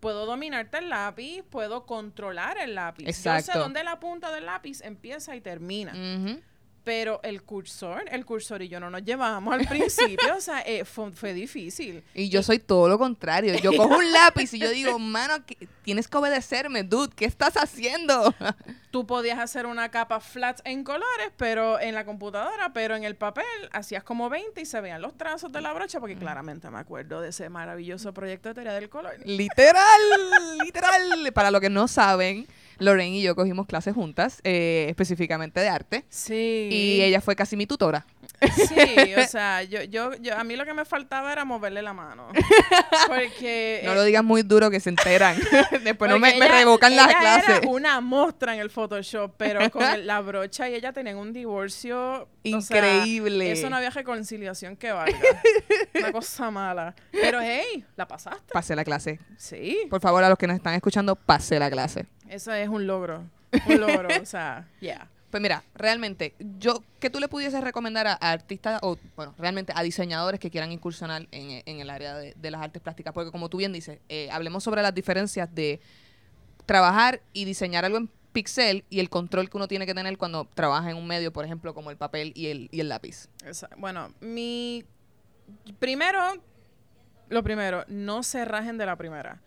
puedo 0.00 0.26
dominarte 0.26 0.78
el 0.78 0.88
lápiz, 0.88 1.42
puedo 1.50 1.86
controlar 1.86 2.58
el 2.58 2.74
lápiz. 2.74 3.04
Yo 3.04 3.10
Exacto. 3.10 3.52
sé 3.52 3.58
dónde 3.58 3.82
la 3.84 3.98
punta 4.00 4.32
del 4.32 4.46
lápiz 4.46 4.80
empieza 4.82 5.34
y 5.36 5.40
termina. 5.40 5.92
Ujú. 5.92 6.40
Pero 6.88 7.20
el 7.22 7.42
cursor, 7.42 8.04
el 8.10 8.24
cursor 8.24 8.62
y 8.62 8.68
yo 8.68 8.80
no 8.80 8.88
nos 8.88 9.04
llevábamos 9.04 9.52
al 9.52 9.66
principio, 9.68 10.34
o 10.34 10.40
sea, 10.40 10.62
eh, 10.62 10.86
fue, 10.86 11.12
fue 11.12 11.34
difícil. 11.34 12.02
Y 12.14 12.30
yo 12.30 12.42
soy 12.42 12.60
todo 12.60 12.88
lo 12.88 12.98
contrario. 12.98 13.54
Yo 13.62 13.74
cojo 13.76 13.98
un 13.98 14.10
lápiz 14.10 14.54
y 14.54 14.58
yo 14.58 14.70
digo, 14.70 14.98
mano, 14.98 15.44
que- 15.44 15.68
tienes 15.82 16.08
que 16.08 16.16
obedecerme, 16.16 16.84
dude. 16.84 17.12
¿Qué 17.14 17.26
estás 17.26 17.58
haciendo? 17.58 18.34
tú 18.90 19.06
podías 19.06 19.38
hacer 19.38 19.66
una 19.66 19.90
capa 19.90 20.18
flat 20.18 20.60
en 20.64 20.82
colores, 20.82 21.30
pero 21.36 21.78
en 21.78 21.94
la 21.94 22.06
computadora, 22.06 22.72
pero 22.72 22.96
en 22.96 23.04
el 23.04 23.16
papel 23.16 23.44
hacías 23.72 24.02
como 24.02 24.30
20 24.30 24.58
y 24.58 24.64
se 24.64 24.80
veían 24.80 25.02
los 25.02 25.14
trazos 25.18 25.52
de 25.52 25.60
la 25.60 25.74
brocha, 25.74 26.00
porque 26.00 26.16
claramente 26.16 26.70
me 26.70 26.78
acuerdo 26.78 27.20
de 27.20 27.28
ese 27.28 27.50
maravilloso 27.50 28.14
proyecto 28.14 28.48
de 28.48 28.54
teoría 28.54 28.72
del 28.72 28.88
color. 28.88 29.12
literal, 29.26 29.84
literal. 30.64 31.32
Para 31.34 31.50
los 31.50 31.60
que 31.60 31.68
no 31.68 31.86
saben, 31.86 32.46
Lorraine 32.78 33.16
y 33.16 33.22
yo 33.22 33.34
cogimos 33.34 33.66
clases 33.66 33.94
juntas, 33.94 34.40
eh, 34.44 34.86
específicamente 34.88 35.60
de 35.60 35.68
arte. 35.68 36.04
Sí. 36.08 36.68
Y 36.70 37.00
ella 37.02 37.20
fue 37.20 37.36
casi 37.36 37.56
mi 37.56 37.66
tutora. 37.66 38.06
Sí, 38.40 39.14
o 39.16 39.26
sea, 39.28 39.62
yo, 39.62 39.82
yo, 39.82 40.12
yo, 40.20 40.36
a 40.36 40.44
mí 40.44 40.56
lo 40.56 40.64
que 40.64 40.74
me 40.74 40.84
faltaba 40.84 41.32
era 41.32 41.44
moverle 41.44 41.82
la 41.82 41.92
mano. 41.92 42.28
Porque... 43.08 43.80
No 43.84 43.92
eh, 43.92 43.94
lo 43.94 44.02
digas 44.04 44.22
muy 44.24 44.42
duro 44.42 44.70
que 44.70 44.80
se 44.80 44.90
enteran. 44.90 45.36
Después 45.84 46.10
no 46.10 46.18
me, 46.18 46.36
me 46.38 46.48
revocan 46.48 46.94
las 46.96 47.08
ella 47.08 47.20
clases. 47.20 47.58
Era 47.58 47.68
una 47.68 48.00
mostra 48.00 48.54
en 48.54 48.60
el 48.60 48.70
Photoshop, 48.70 49.34
pero 49.36 49.70
con 49.70 49.82
el- 49.82 50.06
la 50.06 50.20
brocha 50.20 50.68
y 50.68 50.74
ella 50.74 50.92
tenían 50.92 51.16
un 51.16 51.32
divorcio 51.32 52.28
o 52.50 52.60
sea, 52.62 52.76
Increíble. 52.78 53.50
eso 53.52 53.68
no 53.68 53.76
había 53.76 53.90
reconciliación 53.90 54.76
que 54.76 54.92
valga. 54.92 55.18
una 55.94 56.12
cosa 56.12 56.50
mala. 56.50 56.94
Pero 57.10 57.40
hey, 57.42 57.84
la 57.96 58.06
pasaste. 58.08 58.52
Pasé 58.52 58.74
la 58.76 58.84
clase. 58.84 59.18
Sí, 59.36 59.80
Por 59.90 60.00
favor, 60.00 60.22
a 60.24 60.28
los 60.28 60.38
que 60.38 60.46
nos 60.46 60.56
están 60.56 60.74
escuchando, 60.74 61.14
pasé 61.16 61.58
la 61.58 61.70
clase. 61.70 62.06
eso 62.28 62.52
es 62.52 62.68
un 62.68 62.86
logro. 62.86 63.24
Un 63.66 63.80
logro, 63.80 64.08
o 64.22 64.26
sea, 64.26 64.66
yeah. 64.80 65.08
Pues 65.30 65.42
mira, 65.42 65.62
realmente, 65.74 66.34
yo, 66.58 66.82
¿qué 67.00 67.10
tú 67.10 67.20
le 67.20 67.28
pudieses 67.28 67.62
recomendar 67.62 68.06
a, 68.06 68.14
artistas 68.14 68.80
o, 68.82 68.96
bueno, 69.14 69.34
realmente 69.38 69.72
a 69.76 69.82
diseñadores 69.82 70.40
que 70.40 70.50
quieran 70.50 70.72
incursionar 70.72 71.28
en, 71.32 71.50
e- 71.50 71.62
en 71.66 71.80
el 71.80 71.90
área 71.90 72.14
de, 72.16 72.50
las 72.50 72.62
artes 72.62 72.80
plásticas? 72.80 73.12
Porque 73.12 73.30
como 73.30 73.50
tú 73.50 73.58
bien 73.58 73.72
dices, 73.72 73.98
eh, 74.08 74.30
hablemos 74.30 74.64
sobre 74.64 74.80
las 74.80 74.94
diferencias 74.94 75.54
de 75.54 75.80
trabajar 76.64 77.20
y 77.34 77.44
diseñar 77.44 77.84
algo 77.84 77.98
en 77.98 78.08
pixel 78.32 78.84
y 78.88 79.00
el 79.00 79.10
control 79.10 79.50
que 79.50 79.56
uno 79.58 79.68
tiene 79.68 79.84
que 79.84 79.94
tener 79.94 80.16
cuando 80.16 80.46
trabaja 80.54 80.90
en 80.90 80.96
un 80.96 81.06
medio, 81.06 81.30
por 81.32 81.44
ejemplo, 81.44 81.74
como 81.74 81.90
el 81.90 81.98
papel 81.98 82.32
y 82.34 82.46
el, 82.46 82.68
y 82.72 82.80
el 82.80 82.88
lápiz. 82.88 83.28
Esa- 83.44 83.68
bueno, 83.76 84.14
mi... 84.20 84.84
Primero, 85.78 86.20
lo 87.28 87.42
primero, 87.42 87.84
no 87.88 88.22
se 88.22 88.44
rajen 88.46 88.78
de 88.78 88.86
la 88.86 88.96
primera. 88.96 89.40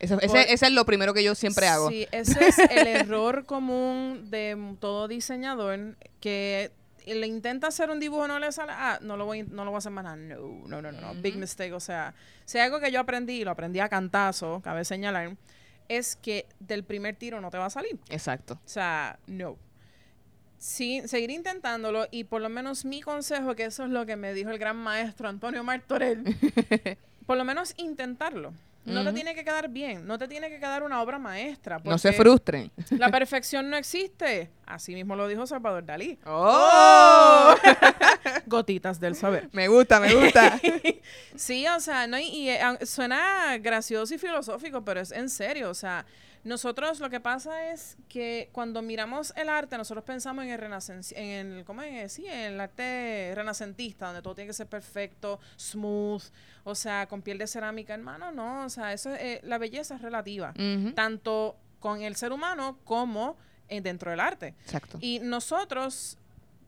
Eso- 0.00 0.16
Por- 0.18 0.24
ese, 0.24 0.52
ese 0.52 0.66
es 0.66 0.72
lo 0.72 0.84
primero 0.84 1.14
que 1.14 1.22
yo 1.24 1.34
siempre 1.34 1.66
hago. 1.68 1.88
Sí, 1.88 2.06
ese 2.10 2.48
es 2.48 2.58
el 2.58 2.86
error 2.88 3.44
común 3.46 4.30
de 4.30 4.74
todo 4.80 5.08
diseñador 5.08 5.96
que 6.20 6.70
le 7.06 7.26
intenta 7.26 7.66
hacer 7.66 7.90
un 7.90 8.00
dibujo 8.00 8.26
no 8.26 8.38
le 8.38 8.50
sale, 8.50 8.72
ah, 8.74 8.98
no 9.02 9.16
lo 9.18 9.26
voy, 9.26 9.42
no 9.42 9.64
lo 9.64 9.70
voy 9.70 9.76
a 9.76 9.78
hacer 9.78 9.92
más 9.92 10.04
nada. 10.04 10.16
No, 10.16 10.38
no, 10.66 10.80
no, 10.82 10.90
no, 10.92 11.00
no. 11.14 11.20
Big 11.20 11.36
mistake. 11.36 11.72
O 11.74 11.80
sea, 11.80 12.14
si 12.46 12.58
algo 12.58 12.80
que 12.80 12.90
yo 12.90 13.00
aprendí, 13.00 13.40
y 13.40 13.44
lo 13.44 13.50
aprendí 13.50 13.80
a 13.80 13.88
cantazo, 13.90 14.60
cabe 14.64 14.84
señalar, 14.86 15.36
es 15.88 16.16
que 16.16 16.46
del 16.60 16.82
primer 16.82 17.14
tiro 17.16 17.40
no 17.42 17.50
te 17.50 17.58
va 17.58 17.66
a 17.66 17.70
salir. 17.70 17.98
Exacto. 18.08 18.54
O 18.54 18.68
sea, 18.68 19.18
no. 19.26 19.58
Sí, 20.58 21.02
seguir 21.04 21.30
intentándolo 21.30 22.06
y 22.10 22.24
por 22.24 22.40
lo 22.40 22.48
menos 22.48 22.86
mi 22.86 23.02
consejo, 23.02 23.54
que 23.54 23.66
eso 23.66 23.84
es 23.84 23.90
lo 23.90 24.06
que 24.06 24.16
me 24.16 24.32
dijo 24.32 24.48
el 24.50 24.58
gran 24.58 24.76
maestro 24.78 25.28
Antonio 25.28 25.62
Martorell, 25.62 26.24
por 27.26 27.36
lo 27.36 27.44
menos 27.44 27.74
intentarlo. 27.76 28.54
No 28.84 29.04
te 29.04 29.12
tiene 29.12 29.34
que 29.34 29.44
quedar 29.44 29.68
bien, 29.68 30.06
no 30.06 30.18
te 30.18 30.28
tiene 30.28 30.48
que 30.50 30.58
quedar 30.58 30.82
una 30.82 31.00
obra 31.00 31.18
maestra. 31.18 31.80
No 31.84 31.98
se 31.98 32.12
frustren. 32.12 32.70
La 32.90 33.10
perfección 33.10 33.70
no 33.70 33.76
existe. 33.76 34.50
Así 34.66 34.94
mismo 34.94 35.16
lo 35.16 35.26
dijo 35.26 35.46
Salvador 35.46 35.84
Dalí. 35.84 36.18
¡Oh! 36.26 37.54
Gotitas 38.46 39.00
del 39.00 39.14
saber. 39.14 39.48
me 39.52 39.68
gusta, 39.68 40.00
me 40.00 40.14
gusta. 40.14 40.60
Sí, 41.36 41.66
o 41.66 41.80
sea, 41.80 42.06
no, 42.06 42.18
y, 42.18 42.24
y, 42.24 42.48
eh, 42.50 42.60
ah, 42.62 42.78
suena 42.84 43.58
gracioso 43.58 44.14
y 44.14 44.18
filosófico, 44.18 44.84
pero 44.84 45.00
es 45.00 45.10
en 45.10 45.28
serio, 45.28 45.68
o 45.68 45.74
sea, 45.74 46.06
Nosotros 46.44 47.00
lo 47.00 47.08
que 47.08 47.20
pasa 47.20 47.72
es 47.72 47.96
que 48.08 48.50
cuando 48.52 48.82
miramos 48.82 49.32
el 49.36 49.48
arte, 49.48 49.78
nosotros 49.78 50.04
pensamos 50.04 50.44
en 50.44 50.50
el 50.50 50.60
en 51.16 51.52
el, 51.52 51.64
¿cómo 51.64 51.82
es? 51.82 52.12
Sí, 52.12 52.26
en 52.26 52.52
el 52.52 52.60
arte 52.60 53.32
renacentista, 53.34 54.06
donde 54.06 54.20
todo 54.20 54.34
tiene 54.34 54.48
que 54.48 54.54
ser 54.54 54.66
perfecto, 54.66 55.40
smooth, 55.58 56.22
o 56.64 56.74
sea, 56.74 57.06
con 57.06 57.22
piel 57.22 57.38
de 57.38 57.46
cerámica, 57.46 57.94
hermano, 57.94 58.30
no, 58.30 58.66
o 58.66 58.68
sea, 58.68 58.92
eso 58.92 59.14
es, 59.14 59.20
eh, 59.20 59.40
la 59.42 59.58
belleza 59.58 59.96
es 59.96 60.02
relativa, 60.02 60.52
tanto 60.94 61.56
con 61.80 62.02
el 62.02 62.16
ser 62.16 62.32
humano 62.32 62.78
como 62.84 63.36
eh, 63.68 63.80
dentro 63.80 64.10
del 64.10 64.20
arte. 64.20 64.54
Exacto. 64.64 64.98
Y 65.00 65.20
nosotros, 65.20 66.18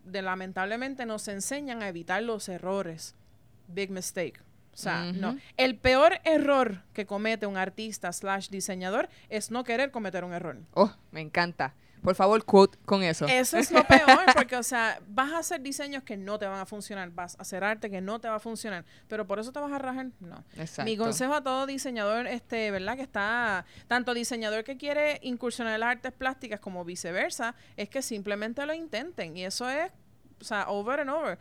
de, 0.04 0.22
lamentablemente, 0.22 1.04
nos 1.04 1.28
enseñan 1.28 1.82
a 1.82 1.88
evitar 1.88 2.22
los 2.22 2.48
errores. 2.48 3.14
Big 3.68 3.90
mistake. 3.90 4.40
O 4.76 4.78
sea, 4.78 5.10
no. 5.10 5.38
El 5.56 5.76
peor 5.76 6.20
error 6.24 6.82
que 6.92 7.06
comete 7.06 7.46
un 7.46 7.56
artista 7.56 8.12
slash 8.12 8.50
diseñador 8.50 9.08
es 9.30 9.50
no 9.50 9.64
querer 9.64 9.90
cometer 9.90 10.22
un 10.22 10.34
error. 10.34 10.58
Oh, 10.74 10.92
me 11.12 11.22
encanta. 11.22 11.72
Por 12.02 12.14
favor, 12.14 12.44
quote 12.44 12.78
con 12.84 13.02
eso. 13.02 13.24
Eso 13.26 13.56
es 13.56 13.70
lo 13.70 13.82
peor, 13.88 14.26
porque, 14.34 14.54
o 14.54 14.62
sea, 14.62 15.00
vas 15.08 15.32
a 15.32 15.38
hacer 15.38 15.62
diseños 15.62 16.02
que 16.02 16.18
no 16.18 16.38
te 16.38 16.46
van 16.46 16.60
a 16.60 16.66
funcionar, 16.66 17.10
vas 17.10 17.36
a 17.38 17.42
hacer 17.42 17.64
arte 17.64 17.90
que 17.90 18.02
no 18.02 18.20
te 18.20 18.28
va 18.28 18.36
a 18.36 18.38
funcionar, 18.38 18.84
pero 19.08 19.26
por 19.26 19.38
eso 19.38 19.50
te 19.50 19.60
vas 19.60 19.72
a 19.72 19.78
rajar, 19.78 20.10
no. 20.20 20.44
Exacto. 20.58 20.84
Mi 20.84 20.98
consejo 20.98 21.32
a 21.32 21.42
todo 21.42 21.66
diseñador, 21.66 22.26
este, 22.26 22.70
¿verdad? 22.70 22.96
Que 22.96 23.02
está, 23.02 23.64
tanto 23.88 24.12
diseñador 24.12 24.62
que 24.62 24.76
quiere 24.76 25.20
incursionar 25.22 25.72
en 25.72 25.80
las 25.80 25.92
artes 25.92 26.12
plásticas 26.12 26.60
como 26.60 26.84
viceversa, 26.84 27.54
es 27.78 27.88
que 27.88 28.02
simplemente 28.02 28.64
lo 28.66 28.74
intenten. 28.74 29.38
Y 29.38 29.46
eso 29.46 29.68
es, 29.70 29.90
o 30.38 30.44
sea, 30.44 30.68
over 30.68 31.00
and 31.00 31.08
over. 31.08 31.38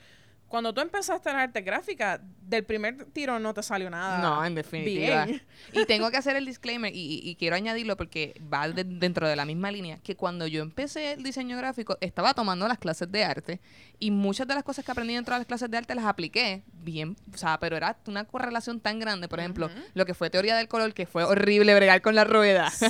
Cuando 0.55 0.73
tú 0.73 0.79
empezaste 0.79 1.29
en 1.29 1.35
arte 1.35 1.59
gráfica, 1.63 2.21
del 2.23 2.63
primer 2.63 3.03
tiro 3.11 3.39
no 3.39 3.53
te 3.53 3.61
salió 3.61 3.89
nada. 3.89 4.19
No, 4.19 4.45
en 4.45 4.55
definitiva. 4.55 5.25
bien. 5.25 5.41
Y 5.73 5.83
tengo 5.85 6.09
que 6.11 6.15
hacer 6.15 6.37
el 6.37 6.45
disclaimer 6.45 6.95
y, 6.95 7.19
y- 7.23 7.35
quiero 7.35 7.57
añadirlo 7.57 7.97
porque 7.97 8.39
va 8.53 8.69
de- 8.69 8.85
dentro 8.85 9.27
de 9.27 9.35
la 9.35 9.43
misma 9.43 9.69
línea, 9.69 9.97
que 10.01 10.15
cuando 10.15 10.47
yo 10.47 10.61
empecé 10.61 11.11
el 11.11 11.23
diseño 11.23 11.57
gráfico 11.57 11.97
estaba 11.99 12.33
tomando 12.33 12.67
las 12.69 12.77
clases 12.77 13.11
de 13.11 13.25
arte 13.25 13.59
y 13.99 14.11
muchas 14.11 14.47
de 14.47 14.53
las 14.53 14.63
cosas 14.63 14.85
que 14.85 14.91
aprendí 14.91 15.13
dentro 15.15 15.33
de 15.35 15.39
las 15.39 15.47
clases 15.47 15.69
de 15.69 15.75
arte 15.77 15.93
las 15.93 16.05
apliqué 16.05 16.63
bien, 16.71 17.17
o 17.33 17.37
sea, 17.37 17.59
pero 17.59 17.75
era 17.75 17.97
una 18.07 18.23
correlación 18.23 18.79
tan 18.79 18.99
grande, 18.99 19.27
por 19.27 19.39
ejemplo, 19.41 19.69
lo 19.93 20.05
que 20.05 20.13
fue 20.13 20.29
teoría 20.29 20.55
del 20.55 20.69
color, 20.69 20.93
que 20.93 21.05
fue 21.05 21.25
horrible 21.25 21.75
bregar 21.75 22.01
con 22.01 22.15
la 22.15 22.23
rueda. 22.23 22.69
Sí, 22.71 22.85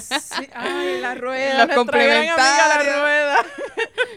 ay, 0.54 1.00
la 1.02 1.16
rueda, 1.16 1.54
Los 1.54 1.62
amiga 1.62 1.68
la 1.68 1.76
complementarios. 1.76 2.86
rueda. 2.96 3.05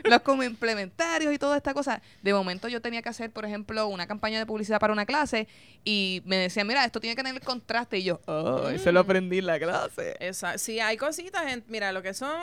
Los 0.09 0.21
complementarios 0.23 1.33
y 1.33 1.38
toda 1.38 1.57
esta 1.57 1.75
cosa. 1.75 2.00
De 2.23 2.33
momento 2.35 2.69
yo 2.69 2.81
tenía 2.81 3.03
que 3.03 3.09
hacer, 3.09 3.31
por 3.31 3.45
ejemplo, 3.45 3.87
una 3.88 4.07
campaña 4.07 4.38
de 4.38 4.47
publicidad 4.47 4.79
para 4.81 4.93
una 4.93 5.07
clase 5.07 5.49
y 5.85 6.23
me 6.25 6.37
decían, 6.37 6.67
mira, 6.67 6.85
esto 6.85 7.00
tiene 7.00 7.17
que 7.17 7.23
tener 7.23 7.41
contraste. 7.43 7.99
Y 7.99 8.05
yo, 8.05 8.21
oh, 8.27 8.69
eso 8.69 8.91
lo 8.93 9.00
aprendí 9.00 9.38
en 9.38 9.47
la 9.47 9.59
clase. 9.59 10.17
Esa, 10.21 10.59
sí, 10.59 10.81
hay 10.81 10.97
cositas, 10.97 11.53
en- 11.53 11.65
mira, 11.69 11.93
lo 11.93 12.03
que 12.03 12.15
son 12.15 12.35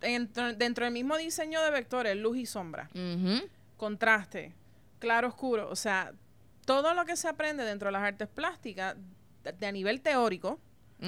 dentro, 0.00 0.52
dentro 0.54 0.84
del 0.84 0.94
mismo 0.94 1.16
diseño 1.16 1.62
de 1.62 1.70
vectores, 1.70 2.16
luz 2.16 2.36
y 2.36 2.46
sombra, 2.46 2.88
contraste, 3.76 4.52
claro 4.98 5.28
oscuro, 5.28 5.68
o 5.70 5.76
sea, 5.76 6.12
todo 6.64 6.94
lo 6.94 7.04
que 7.04 7.16
se 7.16 7.28
aprende 7.28 7.64
dentro 7.64 7.88
de 7.88 7.92
las 7.92 8.02
artes 8.02 8.28
plásticas, 8.28 8.96
de, 9.44 9.52
de 9.52 9.66
a 9.66 9.72
nivel 9.72 10.00
teórico, 10.00 10.58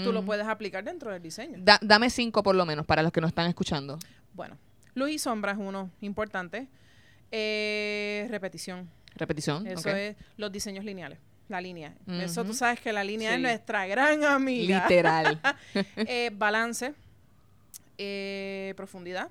tú 0.05 0.13
lo 0.13 0.25
puedes 0.25 0.47
aplicar 0.47 0.85
dentro 0.85 1.11
del 1.13 1.21
diseño. 1.21 1.59
Da- 1.61 1.81
dame 1.83 2.11
cinco 2.11 2.43
por 2.45 2.55
lo 2.55 2.65
menos 2.65 2.87
para 2.87 3.03
los 3.03 3.11
que 3.13 3.21
nos 3.21 3.29
están 3.29 3.49
escuchando. 3.49 3.99
Bueno, 4.35 4.57
luz 4.95 5.11
y 5.11 5.19
sombra 5.19 5.53
es 5.53 5.59
uno 5.59 5.91
importante. 6.01 6.69
Eh, 7.33 8.27
repetición, 8.31 8.91
Repetición. 9.15 9.67
eso 9.67 9.89
es 9.91 10.17
los 10.37 10.51
diseños 10.51 10.85
lineales, 10.85 11.19
la 11.49 11.61
línea. 11.61 11.95
Eso 12.09 12.45
tú 12.45 12.55
sabes 12.55 12.81
que 12.81 12.93
la 12.93 13.05
línea 13.05 13.35
es 13.35 13.41
nuestra 13.41 13.87
gran 13.87 14.25
amiga. 14.25 14.83
Literal. 14.83 15.41
Eh, 15.97 16.31
balance, 16.35 16.93
eh, 17.99 18.75
profundidad, 18.77 19.29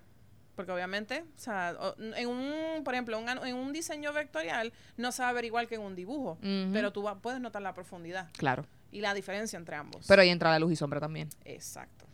porque 0.56 0.72
obviamente, 0.72 1.24
o 1.36 1.40
sea, 1.40 1.76
en 2.16 2.28
un, 2.28 2.84
por 2.84 2.94
ejemplo, 2.94 3.18
un 3.20 3.28
en 3.30 3.56
un 3.56 3.74
diseño 3.74 4.14
vectorial 4.14 4.72
no 4.98 5.12
se 5.12 5.22
va 5.22 5.30
a 5.30 5.34
ver 5.34 5.46
igual 5.46 5.68
que 5.68 5.76
en 5.76 5.82
un 5.82 5.96
dibujo, 5.96 6.38
pero 6.72 6.92
tú 6.94 7.04
va- 7.04 7.20
puedes 7.20 7.40
notar 7.42 7.62
la 7.62 7.74
profundidad 7.74 8.30
claro. 8.38 8.66
y 8.92 9.02
la 9.02 9.14
diferencia 9.14 9.58
entre 9.58 9.76
ambos. 9.76 10.06
Pero 10.08 10.22
ahí 10.22 10.30
entra 10.30 10.52
la 10.52 10.60
luz 10.60 10.72
y 10.74 10.76
sombra 10.76 11.00
también. 11.00 11.30
Exacto. 11.46 12.06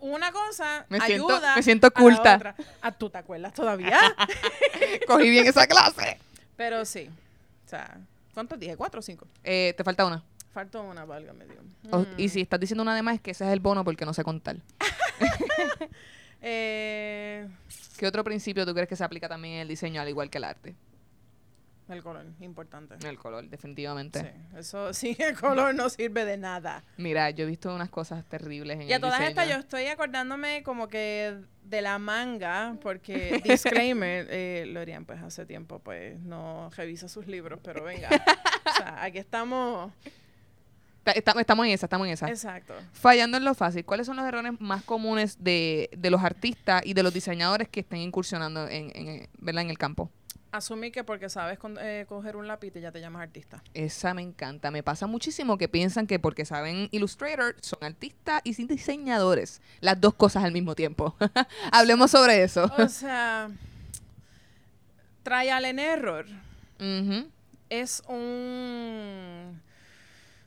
Una 0.00 0.32
cosa 0.32 0.86
Me 0.88 1.00
siento- 1.00 1.28
ayuda 1.34 1.54
me 1.56 1.62
siento 1.62 1.86
a 1.86 1.90
la 1.94 2.00
culta. 2.02 2.36
otra. 2.36 2.54
Ah, 2.82 2.92
¿Tú 2.92 3.10
te 3.10 3.18
acuerdas 3.18 3.52
todavía? 3.54 3.98
Cogí 5.06 5.30
bien 5.30 5.46
esa 5.46 5.66
clase. 5.66 6.18
pero 6.56 6.84
sí. 6.84 7.10
O 7.66 7.68
sea, 7.68 7.98
¿cuántos 8.34 8.58
dije? 8.58 8.76
¿Cuatro 8.76 9.00
o 9.00 9.02
cinco? 9.02 9.26
Eh, 9.44 9.74
te 9.76 9.84
falta 9.84 10.06
una. 10.06 10.22
Faltó 10.52 10.82
una, 10.82 11.04
válgame 11.04 11.44
Dios. 11.44 11.58
O- 11.90 11.98
Mm. 11.98 12.06
Y 12.16 12.28
si 12.30 12.40
estás 12.40 12.58
diciendo 12.58 12.82
una 12.82 12.94
de 12.96 13.02
más, 13.02 13.16
es 13.16 13.20
que 13.20 13.32
ese 13.32 13.44
es 13.44 13.50
el 13.52 13.60
bono 13.60 13.84
porque 13.84 14.04
no 14.06 14.14
sé 14.14 14.24
contar. 14.24 14.56
Eh, 16.48 17.48
¿Qué 17.96 18.06
otro 18.06 18.22
principio 18.22 18.64
tú 18.66 18.72
crees 18.74 18.88
que 18.88 18.94
se 18.96 19.02
aplica 19.02 19.28
también 19.28 19.54
en 19.54 19.60
el 19.62 19.68
diseño, 19.68 20.00
al 20.00 20.08
igual 20.08 20.30
que 20.30 20.38
el 20.38 20.44
arte? 20.44 20.74
El 21.88 22.02
color, 22.02 22.26
importante. 22.40 22.96
El 23.08 23.18
color, 23.18 23.48
definitivamente. 23.48 24.20
Sí, 24.20 24.56
eso 24.58 24.92
sí, 24.94 25.16
el 25.18 25.38
color 25.38 25.74
no 25.74 25.88
sirve 25.88 26.24
de 26.24 26.36
nada. 26.36 26.82
Mira, 26.96 27.30
yo 27.30 27.44
he 27.44 27.46
visto 27.46 27.74
unas 27.74 27.90
cosas 27.90 28.24
terribles 28.24 28.80
en 28.80 28.88
Y 28.88 28.92
a 28.92 28.96
el 28.96 29.00
todas 29.02 29.18
diseño. 29.18 29.28
estas 29.40 29.48
yo 29.48 29.60
estoy 29.60 29.86
acordándome 29.86 30.62
como 30.62 30.88
que 30.88 31.36
de 31.62 31.82
la 31.82 31.98
manga, 31.98 32.76
porque 32.82 33.40
disclaimer, 33.44 34.26
eh, 34.30 34.64
Lorian 34.68 35.04
pues 35.04 35.20
hace 35.22 35.46
tiempo 35.46 35.78
pues 35.80 36.18
no 36.20 36.70
revisa 36.76 37.08
sus 37.08 37.26
libros, 37.26 37.60
pero 37.62 37.82
venga, 37.84 38.08
o 38.10 38.76
sea, 38.76 39.02
aquí 39.02 39.18
estamos, 39.18 39.92
Ta- 41.02 41.12
esta- 41.12 41.40
Estamos 41.40 41.66
en 41.66 41.72
esa, 41.72 41.86
estamos 41.86 42.06
en 42.08 42.12
esa. 42.14 42.28
exacto. 42.28 42.74
Fallando 42.92 43.36
en 43.36 43.44
lo 43.44 43.54
fácil, 43.54 43.84
¿cuáles 43.84 44.06
son 44.08 44.16
los 44.16 44.26
errores 44.26 44.52
más 44.60 44.82
comunes 44.82 45.36
de, 45.42 45.88
de 45.96 46.10
los 46.10 46.20
artistas 46.24 46.82
y 46.84 46.94
de 46.94 47.04
los 47.04 47.14
diseñadores 47.14 47.68
que 47.68 47.78
estén 47.80 48.00
incursionando 48.00 48.66
en, 48.68 48.90
en, 48.96 49.28
¿verdad? 49.38 49.62
en 49.62 49.70
el 49.70 49.78
campo? 49.78 50.10
Asumir 50.56 50.92
que 50.92 51.04
porque 51.04 51.28
sabes 51.28 51.58
con- 51.58 51.78
eh, 51.80 52.04
coger 52.08 52.36
un 52.36 52.46
lápiz 52.46 52.72
ya 52.74 52.90
te 52.92 53.00
llamas 53.00 53.22
artista. 53.22 53.62
Esa 53.74 54.14
me 54.14 54.22
encanta. 54.22 54.70
Me 54.70 54.82
pasa 54.82 55.06
muchísimo 55.06 55.56
que 55.58 55.68
piensan 55.68 56.06
que 56.06 56.18
porque 56.18 56.44
saben 56.44 56.88
Illustrator 56.92 57.54
son 57.60 57.78
artistas 57.82 58.40
y 58.44 58.54
sin 58.54 58.66
diseñadores. 58.66 59.60
Las 59.80 60.00
dos 60.00 60.14
cosas 60.14 60.44
al 60.44 60.52
mismo 60.52 60.74
tiempo. 60.74 61.14
Hablemos 61.72 62.10
sobre 62.10 62.42
eso. 62.42 62.70
O 62.78 62.88
sea, 62.88 63.50
trial 65.22 65.64
and 65.64 65.80
error 65.80 66.26
es 67.68 68.02
un... 68.08 69.60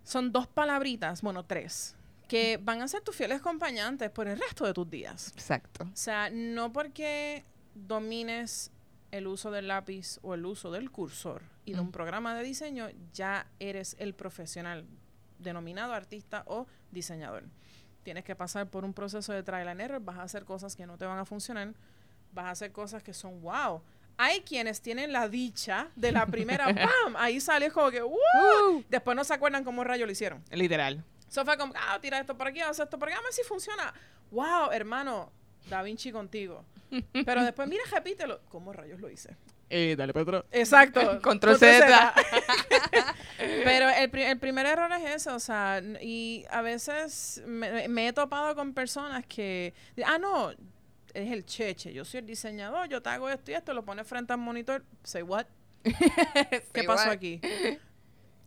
Son 0.04 0.32
dos 0.32 0.48
palabritas, 0.48 1.22
bueno, 1.22 1.44
tres, 1.44 1.96
que 2.28 2.58
van 2.62 2.82
a 2.82 2.88
ser 2.88 3.02
tus 3.02 3.16
fieles 3.16 3.40
acompañantes 3.40 4.10
por 4.10 4.28
el 4.28 4.40
resto 4.40 4.66
de 4.66 4.74
tus 4.74 4.90
días. 4.90 5.32
Exacto. 5.36 5.84
O 5.86 5.96
sea, 5.96 6.30
no 6.32 6.74
porque 6.74 7.44
domines 7.76 8.72
el 9.12 9.28
uso 9.28 9.52
del 9.52 9.68
lápiz 9.68 10.20
o 10.22 10.34
el 10.34 10.46
uso 10.46 10.72
del 10.72 10.92
cursor 10.92 11.42
y 11.66 11.74
de 11.74 11.80
un 11.80 11.88
Mm. 11.88 11.92
programa 11.92 12.36
de 12.36 12.44
diseño, 12.44 12.90
ya 13.14 13.48
eres 13.60 13.96
el 14.00 14.14
profesional 14.14 14.86
denominado 15.40 15.94
artista 15.94 16.44
o 16.48 16.68
diseñador. 16.92 17.44
Tienes 18.04 18.24
que 18.24 18.36
pasar 18.36 18.70
por 18.70 18.86
un 18.86 18.94
proceso 18.94 19.34
de 19.34 19.44
trial 19.44 19.68
and 19.68 19.82
error, 19.82 20.02
vas 20.02 20.18
a 20.18 20.24
hacer 20.24 20.46
cosas 20.46 20.76
que 20.76 20.86
no 20.86 20.98
te 20.98 21.06
van 21.06 21.18
a 21.20 21.26
funcionar, 21.26 21.74
vas 22.34 22.46
a 22.46 22.52
hacer 22.52 22.72
cosas 22.72 23.04
que 23.04 23.14
son 23.14 23.42
wow. 23.42 23.82
Hay 24.18 24.42
quienes 24.42 24.82
tienen 24.82 25.14
la 25.14 25.30
dicha 25.30 25.90
de 25.96 26.12
la 26.12 26.26
primera, 26.26 26.66
¡pam! 26.66 27.16
Ahí 27.18 27.40
sale 27.40 27.72
como 27.72 27.90
que, 27.90 28.02
¡wow! 28.02 28.84
Después 28.90 29.16
no 29.16 29.24
se 29.24 29.34
acuerdan 29.34 29.64
cómo 29.64 29.84
rayos 29.84 30.06
lo 30.08 30.12
hicieron. 30.12 30.44
Literal. 30.52 31.04
Eso 31.30 31.46
fue 31.46 31.58
como, 31.58 31.74
ah, 31.76 31.98
tira 32.02 32.20
esto 32.20 32.36
por 32.38 32.48
aquí, 32.48 32.60
haz 32.60 32.80
esto 32.80 33.00
por 33.00 33.08
aquí, 33.08 33.18
a 33.18 33.22
ver 33.22 33.32
si 33.32 33.44
funciona. 33.44 33.94
Wow, 34.32 34.72
hermano, 34.72 35.32
Da 35.70 35.82
Vinci 35.84 36.12
contigo. 36.12 36.66
Pero 37.26 37.44
después, 37.44 37.68
mira, 37.68 37.84
repítelo. 37.92 38.42
¿Cómo 38.50 38.74
rayos 38.74 39.00
lo 39.00 39.10
hice? 39.10 39.36
Eh, 39.70 39.96
dale, 39.98 40.14
Pedro. 40.14 40.46
Exacto. 40.52 41.20
Control 41.24 41.58
Z. 41.58 42.14
Pero 43.38 43.90
el, 43.90 44.10
pri- 44.10 44.24
el 44.24 44.40
primer 44.40 44.66
error 44.66 44.92
es 44.94 45.16
eso, 45.16 45.36
o 45.36 45.40
sea, 45.40 45.82
y 46.02 46.46
a 46.50 46.62
veces 46.62 47.42
me, 47.46 47.88
me 47.88 48.08
he 48.08 48.14
topado 48.14 48.56
con 48.56 48.74
personas 48.74 49.26
que, 49.26 49.74
ah, 50.06 50.18
no, 50.18 50.52
es 50.52 51.32
el 51.32 51.46
cheche, 51.46 51.94
yo 51.94 52.04
soy 52.06 52.20
el 52.20 52.26
diseñador, 52.26 52.90
yo 52.90 53.02
te 53.02 53.10
hago 53.10 53.30
esto 53.30 53.52
y 53.52 53.54
esto, 53.54 53.74
lo 53.74 53.84
pones 53.86 54.08
frente 54.08 54.34
al 54.34 54.40
monitor, 54.40 54.84
say 55.04 55.22
what? 55.22 55.46
¿Qué 55.84 56.84
pasó 56.86 57.10
aquí? 57.12 57.40
Ese 57.44 57.80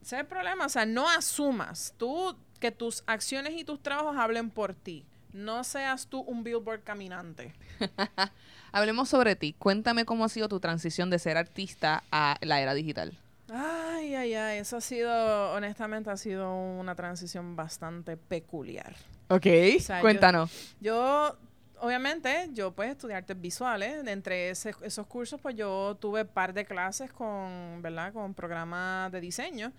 es 0.03 0.13
el 0.13 0.27
problema, 0.27 0.67
o 0.67 0.69
sea, 0.69 0.85
no 0.85 1.09
asumas 1.09 1.95
tú 1.97 2.37
que 2.61 2.71
tus 2.71 3.03
acciones 3.07 3.55
y 3.55 3.65
tus 3.65 3.83
trabajos 3.83 4.17
hablen 4.17 4.51
por 4.51 4.75
ti. 4.75 5.07
No 5.33 5.65
seas 5.65 6.07
tú 6.07 6.21
un 6.21 6.45
billboard 6.45 6.83
caminante. 6.83 7.53
Hablemos 8.73 9.09
sobre 9.09 9.37
ti. 9.37 9.55
Cuéntame 9.59 10.05
cómo 10.05 10.25
ha 10.25 10.29
sido 10.29 10.49
tu 10.49 10.61
transición 10.61 11.11
de 11.11 11.19
ser 11.19 11.37
artista 11.37 12.03
a 12.11 12.37
la 12.41 12.61
era 12.61 12.75
digital. 12.75 13.13
Ay, 13.51 14.15
ay, 14.15 14.35
ay, 14.35 14.59
eso 14.59 14.77
ha 14.79 14.81
sido, 14.81 15.53
honestamente, 15.53 16.11
ha 16.11 16.17
sido 16.17 16.55
una 16.55 16.95
transición 16.95 17.55
bastante 17.57 18.17
peculiar. 18.17 18.95
Ok. 19.29 19.47
sea, 19.81 20.01
Cuéntanos. 20.01 20.51
Yo, 20.81 21.37
obviamente, 21.81 22.49
yo 22.53 22.73
pues 22.73 22.91
estudié 22.91 23.17
artes 23.17 23.39
visuales. 23.39 24.07
Entre 24.07 24.51
ese- 24.51 24.75
esos 24.83 25.07
cursos, 25.07 25.39
pues 25.41 25.55
yo 25.55 25.97
tuve 26.01 26.25
par 26.25 26.55
de 26.55 26.65
clases 26.65 27.13
con, 27.13 27.81
¿verdad? 27.83 28.13
Con 28.15 28.33
programas 28.35 29.13
de 29.13 29.21
diseño. 29.21 29.73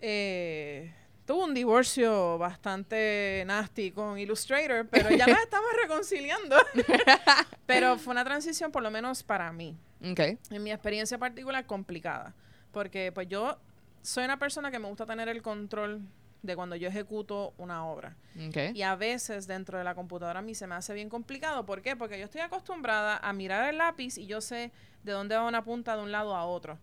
Eh, 0.00 0.92
tuvo 1.26 1.44
un 1.44 1.54
divorcio 1.54 2.38
bastante 2.38 3.44
nasty 3.46 3.90
con 3.92 4.18
Illustrator, 4.18 4.86
pero 4.88 5.10
ya 5.10 5.26
nos 5.26 5.38
estamos 5.42 5.70
reconciliando. 5.80 6.56
pero 7.66 7.98
fue 7.98 8.12
una 8.12 8.24
transición, 8.24 8.72
por 8.72 8.82
lo 8.82 8.90
menos 8.90 9.22
para 9.22 9.52
mí, 9.52 9.76
Ok. 10.10 10.20
en 10.50 10.62
mi 10.62 10.72
experiencia 10.72 11.18
particular, 11.18 11.64
complicada. 11.66 12.34
Porque 12.72 13.12
pues 13.12 13.28
yo 13.28 13.58
soy 14.02 14.24
una 14.24 14.38
persona 14.38 14.70
que 14.70 14.78
me 14.78 14.88
gusta 14.88 15.06
tener 15.06 15.28
el 15.28 15.42
control 15.42 16.00
de 16.42 16.56
cuando 16.56 16.74
yo 16.74 16.88
ejecuto 16.88 17.54
una 17.56 17.86
obra. 17.86 18.16
Ok. 18.48 18.74
Y 18.74 18.82
a 18.82 18.96
veces 18.96 19.46
dentro 19.46 19.78
de 19.78 19.84
la 19.84 19.94
computadora 19.94 20.40
a 20.40 20.42
mí 20.42 20.54
se 20.56 20.66
me 20.66 20.74
hace 20.74 20.92
bien 20.92 21.08
complicado. 21.08 21.64
¿Por 21.64 21.82
qué? 21.82 21.94
Porque 21.94 22.18
yo 22.18 22.24
estoy 22.24 22.40
acostumbrada 22.40 23.18
a 23.18 23.32
mirar 23.32 23.68
el 23.68 23.78
lápiz 23.78 24.18
y 24.18 24.26
yo 24.26 24.40
sé 24.40 24.72
de 25.04 25.12
dónde 25.12 25.36
va 25.36 25.46
una 25.46 25.62
punta 25.62 25.94
de 25.96 26.02
un 26.02 26.10
lado 26.10 26.34
a 26.34 26.44
otro. 26.46 26.78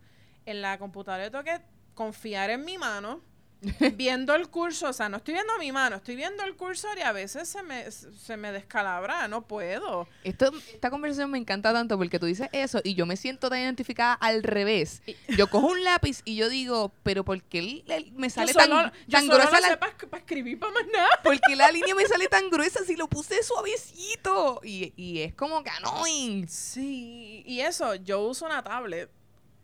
En 0.46 0.62
la 0.62 0.78
computadora 0.78 1.26
yo 1.26 1.32
tengo 1.32 1.44
que 1.44 1.60
confiar 1.94 2.50
en 2.52 2.64
mi 2.64 2.78
mano, 2.78 3.20
viendo 3.96 4.34
el 4.36 4.48
cursor. 4.50 4.90
O 4.90 4.94
sea, 4.94 5.10
no 5.10 5.18
estoy 5.18 5.34
viendo 5.34 5.52
mi 5.60 5.72
mano, 5.72 5.98
estoy 5.98 6.16
viendo 6.16 6.44
el 6.44 6.56
cursor 6.56 6.98
y 6.98 7.02
a 7.02 7.12
veces 7.12 7.48
se 7.50 7.62
me, 7.64 7.92
se 7.92 8.38
me 8.38 8.52
descalabra. 8.52 9.28
No 9.28 9.42
puedo. 9.48 10.08
Esto, 10.24 10.52
esta 10.74 10.90
conversación 10.90 11.30
me 11.32 11.38
encanta 11.38 11.74
tanto 11.74 11.98
porque 11.98 12.20
tú 12.20 12.26
dices 12.26 12.48
eso 12.54 12.80
y 12.84 12.96
yo 12.96 13.06
me 13.06 13.18
siento 13.18 13.50
tan 13.50 13.60
identificada 13.60 14.14
al 14.14 14.44
revés. 14.44 15.02
Yo 15.38 15.50
cojo 15.50 15.68
un 15.68 15.84
lápiz 15.84 16.22
y 16.26 16.36
yo 16.36 16.48
digo, 16.50 16.94
pero 17.04 17.26
¿por 17.26 17.42
qué 17.44 17.60
el- 17.60 17.84
el- 17.88 18.12
me 18.14 18.30
sale 18.30 18.54
yo 18.54 18.60
tan, 18.60 18.70
solo, 18.70 18.92
tan 19.10 19.26
solo 19.26 19.38
gruesa 19.40 19.60
lo 19.60 19.68
la, 19.68 19.80
para 19.80 20.18
escribir 20.20 20.60
para 20.60 20.72
más 20.74 20.84
nada. 20.94 21.10
¿Por 21.24 21.40
qué 21.42 21.56
la 21.56 21.72
línea 21.72 21.96
me 21.96 22.06
sale 22.06 22.28
tan 22.28 22.50
gruesa 22.52 22.84
si 22.86 22.96
lo 22.96 23.08
puse 23.10 23.44
suavecito? 23.44 24.62
Y, 24.64 24.94
y 24.96 25.20
es 25.22 25.34
como 25.36 25.64
que 25.64 25.70
annoying. 25.70 26.48
Sí, 26.48 27.44
y 27.46 27.60
eso, 27.62 27.96
yo 27.96 28.22
uso 28.22 28.46
una 28.46 28.64
tablet 28.64 29.10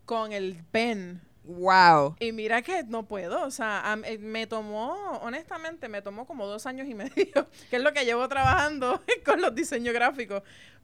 con 0.06 0.32
el 0.34 0.64
pen. 0.72 1.22
Wow. 1.46 2.16
Y 2.20 2.32
mira 2.32 2.62
que 2.62 2.84
no 2.84 3.06
puedo, 3.08 3.44
o 3.46 3.52
sea, 3.52 3.84
eh, 4.06 4.18
me 4.18 4.48
tomó, 4.48 4.94
honestamente, 5.22 5.88
me 5.90 6.02
tomó 6.02 6.26
como 6.26 6.48
dos 6.48 6.66
años 6.66 6.88
y 6.88 6.96
medio, 6.96 7.14
que 7.70 7.76
es 7.76 7.82
lo 7.84 7.94
que 7.94 8.04
llevo 8.06 8.28
trabajando 8.28 9.02
con 9.26 9.42
los 9.42 9.54
diseños 9.54 9.94
gráficos. 9.94 10.42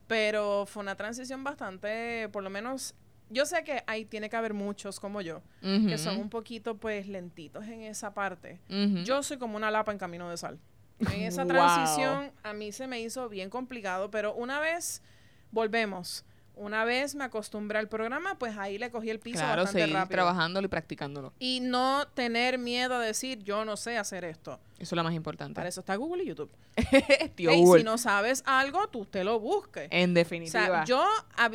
Pero 0.07 0.65
fue 0.67 0.83
una 0.83 0.95
transición 0.95 1.43
bastante, 1.43 2.27
por 2.29 2.43
lo 2.43 2.49
menos, 2.49 2.95
yo 3.29 3.45
sé 3.45 3.63
que 3.63 3.81
ahí 3.87 4.03
tiene 4.05 4.29
que 4.29 4.35
haber 4.35 4.53
muchos 4.53 4.99
como 4.99 5.21
yo, 5.21 5.41
que 5.61 5.97
son 5.97 6.17
un 6.17 6.29
poquito, 6.29 6.75
pues, 6.77 7.07
lentitos 7.07 7.65
en 7.65 7.83
esa 7.83 8.13
parte. 8.13 8.59
Yo 9.05 9.23
soy 9.23 9.37
como 9.37 9.55
una 9.55 9.71
lapa 9.71 9.91
en 9.91 9.97
camino 9.97 10.29
de 10.29 10.35
sal. 10.37 10.59
En 10.99 11.21
esa 11.21 11.43
Wow. 11.45 11.53
transición 11.53 12.31
a 12.43 12.53
mí 12.53 12.71
se 12.73 12.87
me 12.87 12.99
hizo 12.99 13.29
bien 13.29 13.49
complicado, 13.49 14.11
pero 14.11 14.33
una 14.35 14.59
vez 14.59 15.01
volvemos, 15.49 16.25
una 16.55 16.85
vez 16.85 17.15
me 17.15 17.23
acostumbré 17.23 17.79
al 17.79 17.87
programa, 17.87 18.37
pues 18.37 18.57
ahí 18.57 18.77
le 18.77 18.91
cogí 18.91 19.09
el 19.09 19.19
piso 19.19 19.39
Claro, 19.39 19.63
bastante 19.63 19.81
seguir 19.83 19.95
rápido. 19.95 20.15
trabajándolo 20.17 20.65
y 20.65 20.69
practicándolo. 20.69 21.33
Y 21.39 21.59
no 21.61 22.07
tener 22.13 22.57
miedo 22.57 22.95
a 22.95 22.99
decir, 22.99 23.39
yo 23.43 23.65
no 23.65 23.77
sé 23.77 23.97
hacer 23.97 24.23
esto. 24.25 24.59
Eso 24.77 24.95
es 24.95 24.97
lo 24.97 25.03
más 25.03 25.13
importante. 25.13 25.53
Para 25.53 25.69
eso 25.69 25.81
está 25.81 25.95
Google 25.95 26.23
y 26.23 26.27
YouTube. 26.27 26.49
Tío 27.35 27.51
Ey, 27.51 27.61
Google. 27.61 27.81
si 27.81 27.85
no 27.85 27.97
sabes 27.99 28.41
algo, 28.47 28.87
tú 28.89 29.05
te 29.05 29.23
lo 29.23 29.39
busques. 29.39 29.87
En 29.91 30.11
O 30.11 30.13
definitiva. 30.15 30.67
sea, 30.67 30.85
yo 30.85 31.05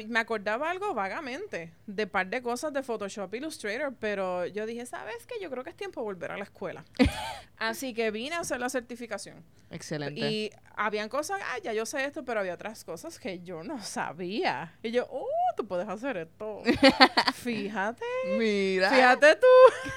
me 0.09 0.19
acordaba 0.21 0.71
algo 0.71 0.95
vagamente 0.95 1.73
de 1.87 2.07
par 2.07 2.29
de 2.29 2.41
cosas 2.41 2.73
de 2.73 2.83
Photoshop 2.85 3.35
Illustrator, 3.35 3.93
pero 3.99 4.47
yo 4.47 4.65
dije, 4.65 4.87
¿sabes 4.87 5.27
qué? 5.27 5.35
Yo 5.43 5.51
creo 5.51 5.65
que 5.65 5.71
es 5.71 5.77
tiempo 5.77 6.01
de 6.01 6.05
volver 6.05 6.31
a 6.33 6.37
la 6.37 6.45
escuela. 6.45 6.85
Así 7.59 7.95
que 7.95 8.11
vine 8.13 8.37
a 8.37 8.41
hacer 8.41 8.61
la 8.61 8.69
certificación. 8.69 9.43
Excelente. 9.71 10.21
Y 10.21 10.51
habían 10.77 11.09
cosas, 11.09 11.41
ah, 11.43 11.59
ya 11.65 11.73
yo 11.73 11.85
sé 11.87 12.05
esto, 12.05 12.25
pero 12.25 12.39
había 12.41 12.55
otras 12.55 12.85
cosas 12.85 13.19
que 13.19 13.41
yo 13.43 13.65
no 13.65 13.83
sabía. 13.83 14.75
Y 14.87 14.93
yo, 14.93 15.07
oh, 15.11 15.27
tú 15.57 15.67
puedes 15.67 15.89
hacer 15.89 16.17
esto. 16.17 16.63
Fíjate. 17.35 18.05
Mira. 18.39 18.91
Fíjate 18.91 19.35
tú. 19.35 19.93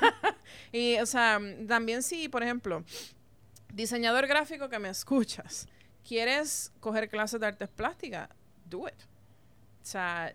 y, 0.71 0.97
o 0.97 1.05
sea, 1.05 1.39
también 1.67 2.01
si, 2.01 2.27
por 2.27 2.41
ejemplo, 2.41 2.83
diseñador 3.71 4.25
gráfico 4.25 4.67
que 4.67 4.79
me 4.79 4.89
escuchas, 4.89 5.67
quieres 6.07 6.71
coger 6.79 7.07
clases 7.07 7.39
de 7.39 7.45
artes 7.45 7.69
plásticas, 7.69 8.29
do 8.65 8.87
it. 8.87 8.99
O 9.81 9.85
sea, 9.85 10.33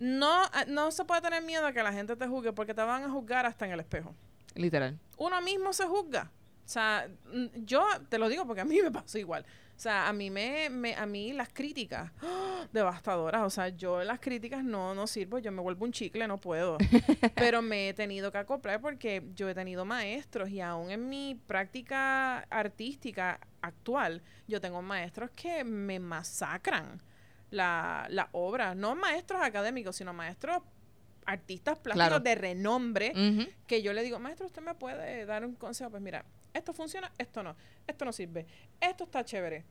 no, 0.00 0.44
ah, 0.44 0.64
no 0.66 0.90
se 0.90 1.04
puede 1.04 1.20
tener 1.20 1.42
miedo 1.42 1.66
a 1.66 1.72
que 1.74 1.82
la 1.82 1.92
gente 1.92 2.16
te 2.16 2.26
juzgue 2.26 2.54
porque 2.54 2.72
te 2.72 2.82
van 2.82 3.04
a 3.04 3.10
juzgar 3.10 3.44
hasta 3.44 3.66
en 3.66 3.72
el 3.72 3.80
espejo. 3.80 4.14
Literal. 4.54 4.98
Uno 5.18 5.42
mismo 5.42 5.74
se 5.74 5.84
juzga. 5.84 6.30
O 6.64 6.68
sea, 6.68 7.06
yo 7.56 7.84
te 8.08 8.18
lo 8.18 8.30
digo 8.30 8.46
porque 8.46 8.62
a 8.62 8.64
mí 8.64 8.80
me 8.80 8.90
pasó 8.90 9.18
igual. 9.18 9.44
O 9.82 9.84
sea, 9.84 10.08
a 10.08 10.12
mí 10.12 10.30
me, 10.30 10.70
me 10.70 10.94
a 10.94 11.06
mí 11.06 11.32
las 11.32 11.48
críticas 11.48 12.12
¡ah! 12.22 12.64
devastadoras. 12.72 13.42
O 13.42 13.50
sea, 13.50 13.68
yo 13.70 14.04
las 14.04 14.20
críticas 14.20 14.62
no, 14.62 14.94
no 14.94 15.08
sirvo, 15.08 15.40
yo 15.40 15.50
me 15.50 15.60
vuelvo 15.60 15.84
un 15.84 15.90
chicle, 15.90 16.28
no 16.28 16.38
puedo. 16.38 16.78
Pero 17.34 17.62
me 17.62 17.88
he 17.88 17.92
tenido 17.92 18.30
que 18.30 18.38
acoplar 18.38 18.80
porque 18.80 19.24
yo 19.34 19.48
he 19.48 19.54
tenido 19.56 19.84
maestros 19.84 20.50
y 20.50 20.60
aún 20.60 20.92
en 20.92 21.08
mi 21.08 21.34
práctica 21.48 22.38
artística 22.48 23.40
actual, 23.60 24.22
yo 24.46 24.60
tengo 24.60 24.82
maestros 24.82 25.30
que 25.32 25.64
me 25.64 25.98
masacran 25.98 27.02
la, 27.50 28.06
la 28.08 28.28
obra. 28.30 28.76
No 28.76 28.94
maestros 28.94 29.42
académicos, 29.42 29.96
sino 29.96 30.12
maestros 30.12 30.58
artistas 31.26 31.76
plásticos 31.80 32.08
Claro. 32.08 32.20
de 32.20 32.34
renombre 32.36 33.12
que 33.66 33.82
yo 33.82 33.92
le 33.92 34.04
digo, 34.04 34.20
maestro, 34.20 34.46
usted 34.46 34.62
me 34.62 34.76
puede 34.76 35.26
dar 35.26 35.44
un 35.44 35.56
consejo. 35.56 35.90
Pues 35.90 36.02
mira, 36.04 36.24
esto 36.54 36.72
funciona, 36.72 37.10
esto 37.18 37.42
no, 37.42 37.56
esto 37.86 38.04
no 38.04 38.12
sirve, 38.12 38.46
esto 38.80 39.04
está 39.04 39.24
chévere. 39.24 39.64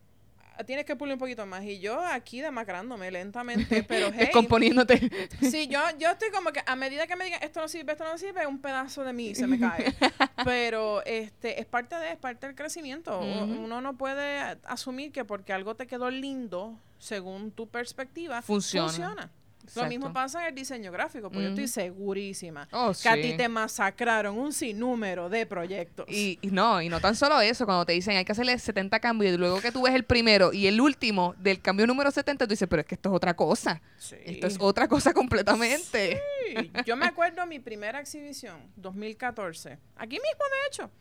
Ah, 0.57 0.65
Tienes 0.65 0.83
que 0.85 0.97
pulir 0.97 1.13
un 1.13 1.19
poquito 1.19 1.45
más. 1.45 1.63
Y 1.63 1.79
yo 1.79 1.97
aquí 2.05 2.41
demacrándome 2.41 3.09
lentamente, 3.09 3.83
pero 3.87 4.07
hey, 4.07 4.25
Descomponiéndote. 4.25 5.09
sí, 5.49 5.67
yo, 5.69 5.79
yo 5.97 6.09
estoy 6.09 6.29
como 6.29 6.51
que 6.51 6.61
a 6.65 6.75
medida 6.75 7.07
que 7.07 7.15
me 7.15 7.23
digan 7.23 7.41
esto 7.41 7.61
no 7.61 7.69
sirve, 7.69 7.93
esto 7.93 8.03
no 8.03 8.17
sirve, 8.17 8.45
un 8.45 8.59
pedazo 8.59 9.03
de 9.05 9.13
mí 9.13 9.33
se 9.33 9.47
me 9.47 9.57
cae. 9.57 9.93
Pero 10.43 11.05
este 11.05 11.59
es 11.61 11.65
parte 11.65 11.95
de, 11.95 12.11
es 12.11 12.17
parte 12.17 12.47
del 12.47 12.55
crecimiento. 12.55 13.19
Uno 13.21 13.79
no 13.79 13.97
puede 13.97 14.39
asumir 14.65 15.11
que 15.13 15.23
porque 15.23 15.53
algo 15.53 15.75
te 15.75 15.87
quedó 15.87 16.09
lindo, 16.09 16.77
según 16.99 17.51
tu 17.51 17.67
perspectiva, 17.69 18.41
Funciona. 18.41 18.87
funciona. 18.89 19.31
Lo 19.75 19.85
mismo 19.85 20.11
pasa 20.11 20.41
en 20.41 20.47
el 20.49 20.55
diseño 20.55 20.91
gráfico, 20.91 21.29
porque 21.29 21.43
yo 21.43 21.49
estoy 21.49 21.67
segurísima 21.67 22.67
Oh, 22.71 22.91
que 23.01 23.09
a 23.09 23.15
ti 23.15 23.35
te 23.37 23.47
masacraron 23.47 24.37
un 24.37 24.51
sinnúmero 24.53 25.29
de 25.29 25.45
proyectos. 25.45 26.05
Y, 26.09 26.39
y 26.41 26.47
no, 26.47 26.81
y 26.81 26.89
no 26.89 26.99
tan 26.99 27.15
solo 27.15 27.39
eso, 27.41 27.65
cuando 27.65 27.85
te 27.85 27.93
dicen 27.93 28.17
hay 28.17 28.25
que 28.25 28.31
hacerle 28.31 28.57
70 28.57 28.99
cambios 28.99 29.33
y 29.33 29.37
luego 29.37 29.61
que 29.61 29.71
tú 29.71 29.83
ves 29.83 29.93
el 29.93 30.03
primero 30.03 30.51
y 30.53 30.67
el 30.67 30.79
último 30.81 31.35
del 31.37 31.61
cambio 31.61 31.87
número 31.87 32.11
70, 32.11 32.45
tú 32.45 32.49
dices, 32.51 32.67
pero 32.69 32.81
es 32.81 32.85
que 32.87 32.95
esto 32.95 33.09
es 33.09 33.15
otra 33.15 33.35
cosa. 33.35 33.81
Sí. 33.97 34.15
Esto 34.25 34.47
es 34.47 34.57
otra 34.59 34.87
cosa 34.87 35.13
completamente. 35.13 36.21
Sí, 36.55 36.71
Yo 36.85 36.95
me 36.95 37.05
acuerdo 37.05 37.45
mi 37.45 37.59
primera 37.59 37.99
exhibición, 37.99 38.59
2014. 38.75 39.77
Aquí 39.95 40.15
mismo, 40.15 40.43
de 40.45 40.67
hecho. 40.67 40.91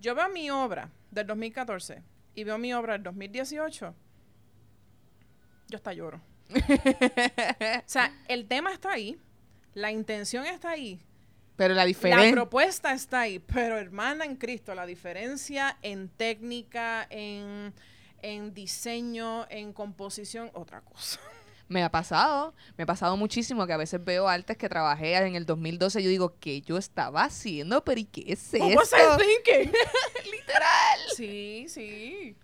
Yo 0.00 0.14
veo 0.14 0.28
mi 0.28 0.50
obra 0.50 0.90
del 1.10 1.26
2014 1.26 2.02
y 2.34 2.44
veo 2.44 2.58
mi 2.58 2.74
obra 2.74 2.92
del 2.94 3.02
2018. 3.04 3.94
Yo 5.68 5.76
hasta 5.76 5.92
lloro. 5.94 6.20
O 6.50 7.82
sea, 7.86 8.12
el 8.28 8.46
tema 8.46 8.72
está 8.72 8.92
ahí, 8.92 9.18
la 9.74 9.90
intención 9.90 10.44
está 10.46 10.70
ahí, 10.70 11.00
Pero 11.56 11.74
la 11.74 11.80
la 11.80 11.86
diferencia... 11.86 12.32
propuesta 12.32 12.92
está 12.92 13.20
ahí, 13.22 13.38
pero 13.38 13.78
hermana 13.78 14.24
en 14.24 14.36
Cristo, 14.36 14.74
la 14.74 14.86
diferencia 14.86 15.78
en 15.82 16.08
técnica, 16.08 17.06
en, 17.10 17.72
en 18.22 18.54
diseño, 18.54 19.46
en 19.50 19.72
composición, 19.72 20.50
otra 20.54 20.80
cosa. 20.82 21.20
Me 21.66 21.82
ha 21.82 21.90
pasado, 21.90 22.54
me 22.76 22.84
ha 22.84 22.86
pasado 22.86 23.16
muchísimo 23.16 23.66
que 23.66 23.72
a 23.72 23.78
veces 23.78 24.04
veo 24.04 24.28
artes 24.28 24.58
que 24.58 24.68
trabajé 24.68 25.16
en 25.16 25.34
el 25.34 25.46
2012 25.46 26.00
y 26.00 26.04
yo 26.04 26.10
digo, 26.10 26.36
¿qué 26.38 26.60
yo 26.60 26.76
estaba 26.76 27.24
haciendo? 27.24 27.82
¿Pero 27.84 28.00
y 28.00 28.04
qué 28.04 28.24
es 28.28 28.50
thinking? 28.50 29.72
Literal. 30.30 31.00
Sí, 31.16 31.64
sí. 31.68 32.36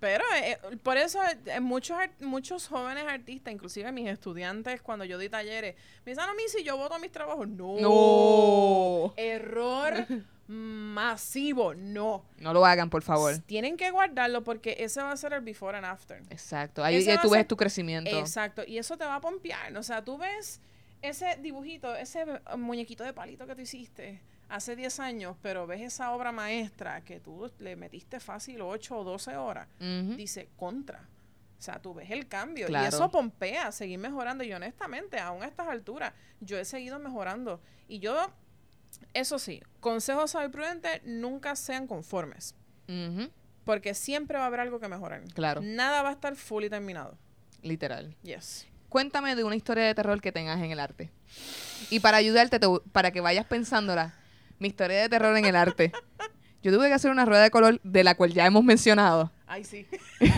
Pero 0.00 0.24
eh, 0.36 0.52
eh, 0.72 0.76
por 0.82 0.96
eso 0.96 1.20
eh, 1.46 1.60
muchos 1.60 1.96
muchos 2.20 2.66
jóvenes 2.68 3.04
artistas, 3.06 3.52
inclusive 3.52 3.92
mis 3.92 4.08
estudiantes, 4.08 4.80
cuando 4.80 5.04
yo 5.04 5.18
di 5.18 5.28
talleres, 5.28 5.76
me 6.06 6.12
dicen, 6.12 6.24
"Ah, 6.26 6.30
a 6.30 6.34
mí 6.34 6.42
si 6.48 6.64
yo 6.64 6.76
voto 6.78 6.98
mis 6.98 7.12
trabajos. 7.12 7.46
No. 7.48 7.76
No. 7.78 9.14
Error 9.16 10.06
masivo. 10.48 11.74
No. 11.74 12.24
No 12.38 12.52
lo 12.52 12.64
hagan, 12.66 12.90
por 12.90 13.02
favor. 13.02 13.38
Tienen 13.38 13.76
que 13.76 13.90
guardarlo 13.90 14.42
porque 14.42 14.76
ese 14.80 15.02
va 15.02 15.12
a 15.12 15.16
ser 15.16 15.32
el 15.34 15.42
before 15.42 15.76
and 15.76 15.86
after. 15.86 16.22
Exacto. 16.30 16.82
Ahí 16.82 16.96
Ese 16.96 17.16
tú 17.18 17.30
ves 17.30 17.40
ser- 17.40 17.46
tu 17.48 17.56
crecimiento. 17.56 18.18
Exacto. 18.18 18.62
Y 18.66 18.78
eso 18.78 18.96
te 18.96 19.04
va 19.04 19.16
a 19.16 19.20
pompear. 19.20 19.76
O 19.76 19.82
sea, 19.82 20.04
tú 20.04 20.18
ves 20.18 20.60
ese 21.02 21.36
dibujito, 21.40 21.94
ese 21.94 22.24
muñequito 22.56 23.04
de 23.04 23.12
palito 23.12 23.46
que 23.46 23.54
tú 23.54 23.60
hiciste 23.62 24.20
hace 24.50 24.76
10 24.76 25.00
años, 25.00 25.36
pero 25.42 25.66
ves 25.66 25.80
esa 25.80 26.12
obra 26.12 26.32
maestra 26.32 27.02
que 27.02 27.20
tú 27.20 27.50
le 27.58 27.76
metiste 27.76 28.20
fácil 28.20 28.60
8 28.60 28.98
o 28.98 29.04
12 29.04 29.36
horas, 29.36 29.68
dice 30.16 30.48
contra. 30.56 31.08
O 31.58 31.62
sea, 31.62 31.80
tú 31.80 31.92
ves 31.92 32.10
el 32.10 32.26
cambio 32.26 32.66
Claro. 32.68 32.86
y 32.86 32.88
eso 32.88 33.10
pompea, 33.10 33.70
seguir 33.70 33.98
mejorando. 33.98 34.42
Y 34.44 34.52
honestamente, 34.52 35.18
aún 35.18 35.42
a 35.42 35.46
estas 35.46 35.68
alturas, 35.68 36.14
yo 36.40 36.58
he 36.58 36.64
seguido 36.64 36.98
mejorando. 36.98 37.60
Y 37.86 37.98
yo, 37.98 38.30
eso 39.12 39.38
sí, 39.38 39.62
consejos 39.80 40.30
sabe 40.30 40.48
prudente, 40.48 41.02
nunca 41.04 41.54
sean 41.56 41.86
conformes. 41.86 42.54
Porque 43.64 43.92
siempre 43.94 44.38
va 44.38 44.44
a 44.44 44.46
haber 44.46 44.60
algo 44.60 44.80
que 44.80 44.88
mejorar. 44.88 45.22
Claro. 45.34 45.60
Nada 45.62 46.02
va 46.02 46.08
a 46.08 46.12
estar 46.12 46.34
full 46.34 46.64
y 46.64 46.70
terminado. 46.70 47.18
Literal. 47.62 48.16
Yes. 48.22 48.66
Cuéntame 48.88 49.36
de 49.36 49.44
una 49.44 49.54
historia 49.54 49.84
de 49.84 49.94
terror 49.94 50.20
que 50.20 50.32
tengas 50.32 50.58
en 50.60 50.70
el 50.72 50.80
arte. 50.80 51.10
Y 51.90 52.00
para 52.00 52.16
ayudarte, 52.16 52.58
te 52.58 52.66
para 52.90 53.10
que 53.12 53.20
vayas 53.20 53.44
pensándola, 53.46 54.14
mi 54.60 54.68
historia 54.68 55.00
de 55.00 55.08
terror 55.08 55.36
en 55.36 55.44
el 55.44 55.56
arte. 55.56 55.90
Yo 56.62 56.72
tuve 56.72 56.86
que 56.88 56.94
hacer 56.94 57.10
una 57.10 57.24
rueda 57.24 57.42
de 57.42 57.50
color 57.50 57.80
de 57.82 58.04
la 58.04 58.14
cual 58.14 58.32
ya 58.32 58.46
hemos 58.46 58.62
mencionado. 58.62 59.32
Ay, 59.46 59.64
sí. 59.64 59.86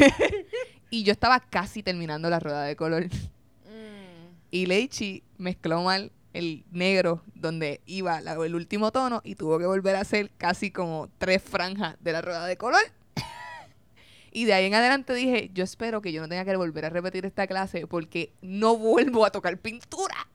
Y 0.91 1.05
yo 1.05 1.13
estaba 1.13 1.41
casi 1.41 1.83
terminando 1.83 2.29
la 2.29 2.39
rueda 2.39 2.65
de 2.65 2.77
color. 2.77 3.07
Mm. 3.07 4.29
Y 4.51 4.67
Leichi 4.67 5.23
mezcló 5.39 5.83
mal 5.83 6.13
el 6.35 6.65
negro 6.71 7.23
donde 7.35 7.81
iba 7.87 8.21
la- 8.21 8.35
el 8.35 8.55
último 8.55 8.93
tono 8.93 9.23
y 9.25 9.35
tuvo 9.35 9.59
que 9.59 9.65
volver 9.65 9.97
a 9.97 10.01
hacer 10.01 10.31
casi 10.37 10.71
como 10.71 11.09
tres 11.17 11.43
franjas 11.43 11.97
de 12.01 12.13
la 12.13 12.21
rueda 12.21 12.47
de 12.47 12.59
color. 12.59 12.83
y 14.33 14.45
de 14.45 14.53
ahí 14.53 14.67
en 14.67 14.75
adelante 14.75 15.15
dije, 15.15 15.51
yo 15.55 15.65
espero 15.65 16.03
que 16.03 16.13
yo 16.13 16.21
no 16.21 16.29
tenga 16.29 16.45
que 16.45 16.55
volver 16.57 16.85
a 16.85 16.91
repetir 16.91 17.25
esta 17.25 17.47
clase 17.47 17.87
porque 17.87 18.31
no 18.43 18.77
vuelvo 18.77 19.25
a 19.25 19.31
tocar 19.31 19.57
pintura. 19.57 20.29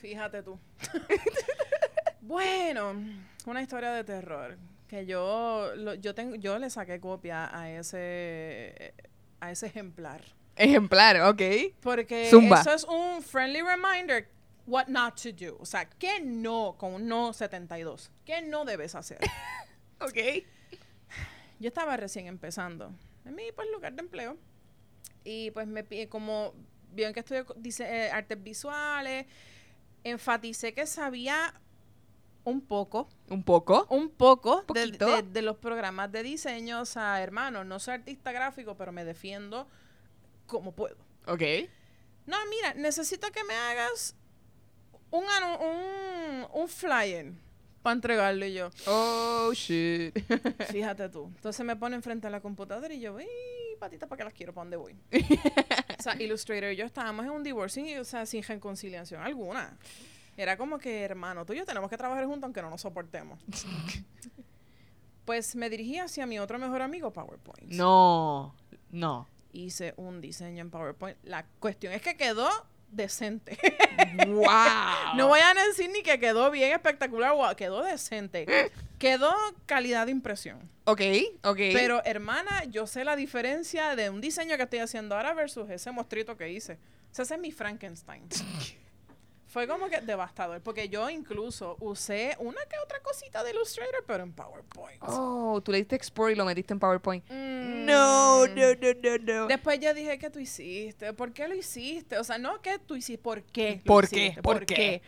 Fíjate 0.00 0.42
tú. 0.42 0.58
bueno, 2.26 2.94
una 3.46 3.62
historia 3.62 3.90
de 3.92 4.04
terror 4.04 4.56
que 4.88 5.06
yo 5.06 5.72
lo- 5.76 5.94
yo 5.94 6.14
tengo 6.14 6.36
yo 6.36 6.58
le 6.58 6.70
saqué 6.70 7.00
copia 7.00 7.56
a 7.56 7.70
ese 7.70 8.94
a 9.40 9.50
ese 9.50 9.66
ejemplar 9.66 10.22
Ejemplar, 10.56 11.20
ok. 11.22 11.42
porque 11.80 12.28
Zumba. 12.30 12.60
eso 12.60 12.72
es 12.72 12.84
un 12.84 13.22
friendly 13.22 13.60
reminder 13.62 14.28
what 14.66 14.86
not 14.86 15.20
to 15.20 15.30
do, 15.32 15.56
o 15.60 15.66
sea, 15.66 15.84
qué 15.98 16.20
no 16.20 16.76
con 16.78 16.94
un 16.94 17.08
no 17.08 17.32
72, 17.32 18.10
qué 18.24 18.40
no 18.42 18.64
debes 18.64 18.94
hacer. 18.94 19.18
Ok. 20.00 20.18
Yo 21.60 21.68
estaba 21.68 21.96
recién 21.96 22.26
empezando 22.26 22.92
en 23.24 23.34
mi 23.34 23.52
pues, 23.52 23.68
lugar 23.72 23.92
de 23.94 24.02
empleo 24.02 24.36
y 25.24 25.50
pues 25.52 25.66
me 25.66 25.84
como 26.08 26.52
vieron 26.92 27.14
que 27.14 27.20
estudio 27.20 27.46
dice, 27.56 27.84
eh, 27.84 28.10
artes 28.10 28.42
visuales, 28.42 29.26
enfaticé 30.02 30.74
que 30.74 30.86
sabía 30.86 31.54
un 32.44 32.60
poco, 32.60 33.08
Un 33.30 33.42
poco. 33.42 33.86
un 33.90 34.10
poco 34.10 34.58
de, 34.60 34.86
Poquito. 34.86 35.06
de- 35.16 35.22
de 35.22 35.42
los 35.42 35.56
programas 35.56 36.12
de 36.12 36.22
diseño, 36.22 36.80
o 36.80 36.84
sea, 36.84 37.22
hermano, 37.22 37.64
no 37.64 37.78
soy 37.80 37.94
artista 37.94 38.32
gráfico, 38.32 38.76
pero 38.76 38.92
me 38.92 39.04
defiendo 39.04 39.66
como 40.46 40.72
puedo. 40.72 40.96
Ok. 41.26 41.42
No, 42.26 42.36
mira, 42.50 42.74
necesito 42.74 43.30
que 43.32 43.44
me 43.44 43.54
hagas 43.54 44.14
un, 45.10 45.24
un, 45.24 46.46
un 46.52 46.68
flyer 46.68 47.32
para 47.82 47.94
entregarlo 47.94 48.46
y 48.46 48.54
yo. 48.54 48.70
Oh, 48.86 49.52
shit. 49.54 50.14
Fíjate 50.70 51.08
tú. 51.10 51.30
Entonces 51.36 51.64
me 51.66 51.76
pone 51.76 51.96
enfrente 51.96 52.26
a 52.26 52.30
la 52.30 52.40
computadora 52.40 52.92
y 52.94 53.00
yo, 53.00 53.16
¡ay, 53.18 53.26
patita, 53.78 54.06
para 54.06 54.18
qué 54.18 54.24
las 54.24 54.32
quiero! 54.32 54.52
¿Para 54.54 54.64
dónde 54.64 54.76
voy? 54.78 54.96
o 55.98 56.02
sea, 56.02 56.20
Illustrator 56.20 56.72
y 56.72 56.76
yo 56.76 56.86
estábamos 56.86 57.24
en 57.26 57.32
un 57.32 57.42
divorcio, 57.42 57.84
y, 57.86 57.96
o 57.96 58.04
sea, 58.04 58.24
sin 58.26 58.42
reconciliación 58.42 59.22
alguna. 59.22 59.76
Era 60.36 60.56
como 60.56 60.78
que, 60.78 61.02
hermano, 61.02 61.44
tú 61.44 61.52
y 61.52 61.58
yo 61.58 61.64
tenemos 61.64 61.88
que 61.90 61.96
trabajar 61.96 62.24
juntos 62.26 62.44
aunque 62.44 62.62
no 62.62 62.70
nos 62.70 62.80
soportemos. 62.80 63.38
pues 65.24 65.54
me 65.56 65.70
dirigí 65.70 65.98
hacia 65.98 66.26
mi 66.26 66.38
otro 66.38 66.58
mejor 66.58 66.82
amigo, 66.82 67.12
PowerPoint. 67.12 67.70
No. 67.72 68.54
No. 68.90 69.28
Hice 69.52 69.94
un 69.96 70.20
diseño 70.20 70.60
en 70.60 70.70
PowerPoint. 70.70 71.16
La 71.24 71.44
cuestión 71.60 71.92
es 71.92 72.02
que 72.02 72.16
quedó 72.16 72.48
decente. 72.90 73.58
wow. 74.26 75.14
no 75.16 75.28
voy 75.28 75.40
a 75.40 75.54
decir 75.68 75.90
ni 75.90 76.02
que 76.02 76.18
quedó 76.18 76.50
bien 76.50 76.72
espectacular, 76.72 77.34
guau, 77.34 77.54
quedó 77.56 77.82
decente. 77.82 78.46
Quedó 78.98 79.34
calidad 79.66 80.06
de 80.06 80.12
impresión. 80.12 80.70
Ok, 80.84 81.02
ok. 81.42 81.58
Pero, 81.74 82.02
hermana, 82.06 82.64
yo 82.64 82.86
sé 82.86 83.04
la 83.04 83.16
diferencia 83.16 83.96
de 83.96 84.08
un 84.08 84.22
diseño 84.22 84.56
que 84.56 84.62
estoy 84.62 84.78
haciendo 84.78 85.14
ahora 85.14 85.34
versus 85.34 85.68
ese 85.68 85.90
mostrito 85.90 86.38
que 86.38 86.50
hice. 86.50 86.74
O 86.74 87.14
sea, 87.14 87.24
ese 87.24 87.34
es 87.34 87.40
mi 87.40 87.52
Frankenstein. 87.52 88.22
Fue 89.54 89.68
como 89.68 89.88
que 89.88 90.00
devastador, 90.00 90.60
porque 90.62 90.88
yo 90.88 91.08
incluso 91.08 91.76
usé 91.78 92.36
una 92.40 92.60
que 92.68 92.76
otra 92.82 92.98
cosita 92.98 93.44
de 93.44 93.52
Illustrator, 93.52 94.02
pero 94.04 94.24
en 94.24 94.32
PowerPoint. 94.32 95.00
Oh, 95.02 95.62
tú 95.64 95.70
le 95.70 95.78
diste 95.78 95.94
export 95.94 96.32
y 96.32 96.34
lo 96.34 96.44
metiste 96.44 96.72
en 96.72 96.80
PowerPoint. 96.80 97.22
Mm. 97.30 97.84
No, 97.84 98.48
no, 98.48 98.74
no, 98.74 98.88
no, 99.00 99.18
no. 99.18 99.46
Después 99.46 99.78
yo 99.78 99.94
dije, 99.94 100.18
¿qué 100.18 100.28
tú 100.28 100.40
hiciste? 100.40 101.12
¿Por 101.12 101.32
qué 101.32 101.46
lo 101.46 101.54
hiciste? 101.54 102.18
O 102.18 102.24
sea, 102.24 102.36
no, 102.36 102.60
¿qué 102.62 102.80
tú 102.80 102.96
hiciste? 102.96 103.22
¿Por 103.22 103.44
qué? 103.44 103.80
¿Por 103.84 104.08
qué? 104.08 104.36
¿Por 104.42 104.66
qué? 104.66 105.02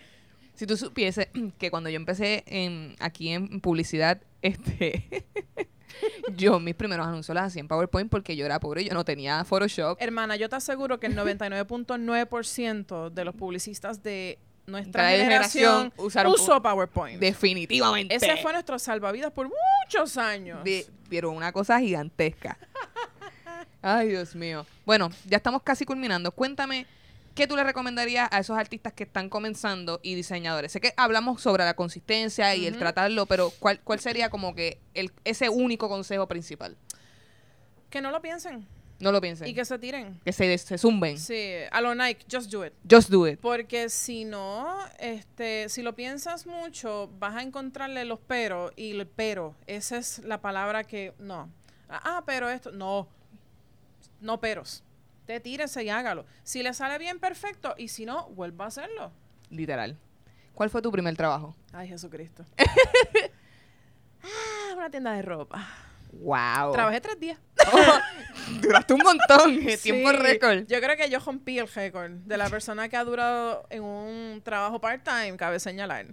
Si 0.54 0.64
tú 0.64 0.76
supieses 0.76 1.26
que 1.58 1.68
cuando 1.72 1.90
yo 1.90 1.96
empecé 1.96 2.44
en, 2.46 2.94
aquí 3.00 3.30
en 3.30 3.60
publicidad, 3.60 4.22
este, 4.42 5.26
yo 6.36 6.58
mis 6.60 6.74
primeros 6.74 7.06
anuncios 7.06 7.34
los 7.34 7.44
hacía 7.44 7.60
en 7.60 7.68
PowerPoint 7.68 8.10
porque 8.10 8.36
yo 8.36 8.44
era 8.46 8.60
pobre, 8.60 8.84
yo 8.84 8.92
no 8.94 9.04
tenía 9.04 9.44
Photoshop. 9.44 9.96
Hermana, 10.00 10.36
yo 10.36 10.48
te 10.48 10.56
aseguro 10.56 10.98
que 11.00 11.06
el 11.06 11.16
99.9% 11.16 13.10
de 13.10 13.24
los 13.24 13.34
publicistas 13.34 14.02
de 14.02 14.38
nuestra 14.66 15.10
generación, 15.10 15.92
usaron 15.96 16.32
usó 16.32 16.60
PowerPoint. 16.62 17.20
Definitivamente. 17.20 18.14
Ese 18.14 18.36
fue 18.38 18.52
nuestro 18.52 18.78
salvavidas 18.78 19.30
por 19.32 19.48
muchos 19.84 20.16
años. 20.16 20.62
Vi- 20.64 20.84
vieron 21.08 21.36
una 21.36 21.52
cosa 21.52 21.78
gigantesca. 21.78 22.58
Ay, 23.82 24.08
Dios 24.08 24.34
mío. 24.34 24.66
Bueno, 24.84 25.10
ya 25.26 25.36
estamos 25.36 25.62
casi 25.62 25.84
culminando. 25.84 26.32
Cuéntame, 26.32 26.86
¿qué 27.36 27.46
tú 27.46 27.54
le 27.54 27.62
recomendarías 27.62 28.28
a 28.32 28.40
esos 28.40 28.58
artistas 28.58 28.92
que 28.94 29.04
están 29.04 29.28
comenzando 29.28 30.00
y 30.02 30.16
diseñadores? 30.16 30.72
Sé 30.72 30.80
que 30.80 30.92
hablamos 30.96 31.40
sobre 31.40 31.64
la 31.64 31.74
consistencia 31.74 32.56
y 32.56 32.66
el 32.66 32.76
tratarlo, 32.78 33.26
pero 33.26 33.50
¿cuál, 33.60 33.78
cuál 33.80 34.00
sería 34.00 34.30
como 34.30 34.54
que 34.54 34.80
el, 34.94 35.12
ese 35.24 35.48
único 35.50 35.88
consejo 35.88 36.26
principal? 36.26 36.76
Que 37.90 38.00
no 38.00 38.10
lo 38.10 38.20
piensen 38.20 38.66
No 38.98 39.12
lo 39.12 39.20
piensen. 39.20 39.46
y 39.46 39.54
que 39.54 39.64
se 39.64 39.78
tiren. 39.78 40.18
que 40.24 40.32
se, 40.32 40.56
se 40.58 40.78
zumben. 40.78 41.18
Sí, 41.18 41.52
a 41.70 41.80
lo 41.82 41.94
Nike, 41.94 42.24
just 42.32 42.50
do 42.50 42.64
it. 42.66 42.72
Just 42.90 43.10
do 43.10 43.28
it. 43.28 43.38
Porque 43.38 43.90
si 43.90 44.24
no, 44.24 44.74
este, 44.98 45.68
si 45.68 45.82
lo 45.82 45.94
piensas 45.94 46.46
mucho, 46.46 47.10
vas 47.18 47.36
a 47.36 47.42
encontrarle 47.42 48.04
los 48.06 48.18
peros 48.18 48.72
y 48.76 48.92
el 48.92 49.06
pero, 49.06 49.54
esa 49.66 49.98
es 49.98 50.20
la 50.20 50.40
palabra 50.40 50.84
que 50.84 51.12
no. 51.18 51.50
Ah, 51.88 52.22
pero 52.26 52.48
esto, 52.48 52.72
no. 52.72 53.06
No 54.20 54.40
peros. 54.40 54.82
Te 55.26 55.40
tírese 55.40 55.82
y 55.82 55.90
hágalo. 55.90 56.24
Si 56.44 56.62
le 56.62 56.72
sale 56.72 56.98
bien, 56.98 57.18
perfecto. 57.18 57.74
Y 57.76 57.88
si 57.88 58.06
no, 58.06 58.28
vuelva 58.30 58.66
a 58.66 58.68
hacerlo. 58.68 59.12
Literal. 59.50 59.98
¿Cuál 60.54 60.70
fue 60.70 60.80
tu 60.80 60.90
primer 60.90 61.16
trabajo? 61.16 61.54
Ay, 61.72 61.88
Jesucristo. 61.88 62.44
ah, 64.22 64.74
una 64.74 64.88
tienda 64.90 65.12
de 65.12 65.22
ropa. 65.22 65.66
Wow. 66.12 66.72
Trabajé 66.72 67.00
tres 67.00 67.20
días. 67.20 67.38
Duraste 68.62 68.94
un 68.94 69.02
montón. 69.02 69.58
Tiempo 69.82 70.10
Sí, 70.10 70.16
récord. 70.16 70.66
Yo 70.66 70.80
creo 70.80 70.96
que 70.96 71.10
yo 71.10 71.18
rompí 71.18 71.58
el 71.58 71.68
récord 71.68 72.10
de 72.10 72.36
la 72.36 72.48
persona 72.48 72.88
que 72.88 72.96
ha 72.96 73.04
durado 73.04 73.66
en 73.70 73.82
un 73.82 74.40
trabajo 74.42 74.80
part-time, 74.80 75.36
cabe 75.36 75.58
señalar. 75.60 76.06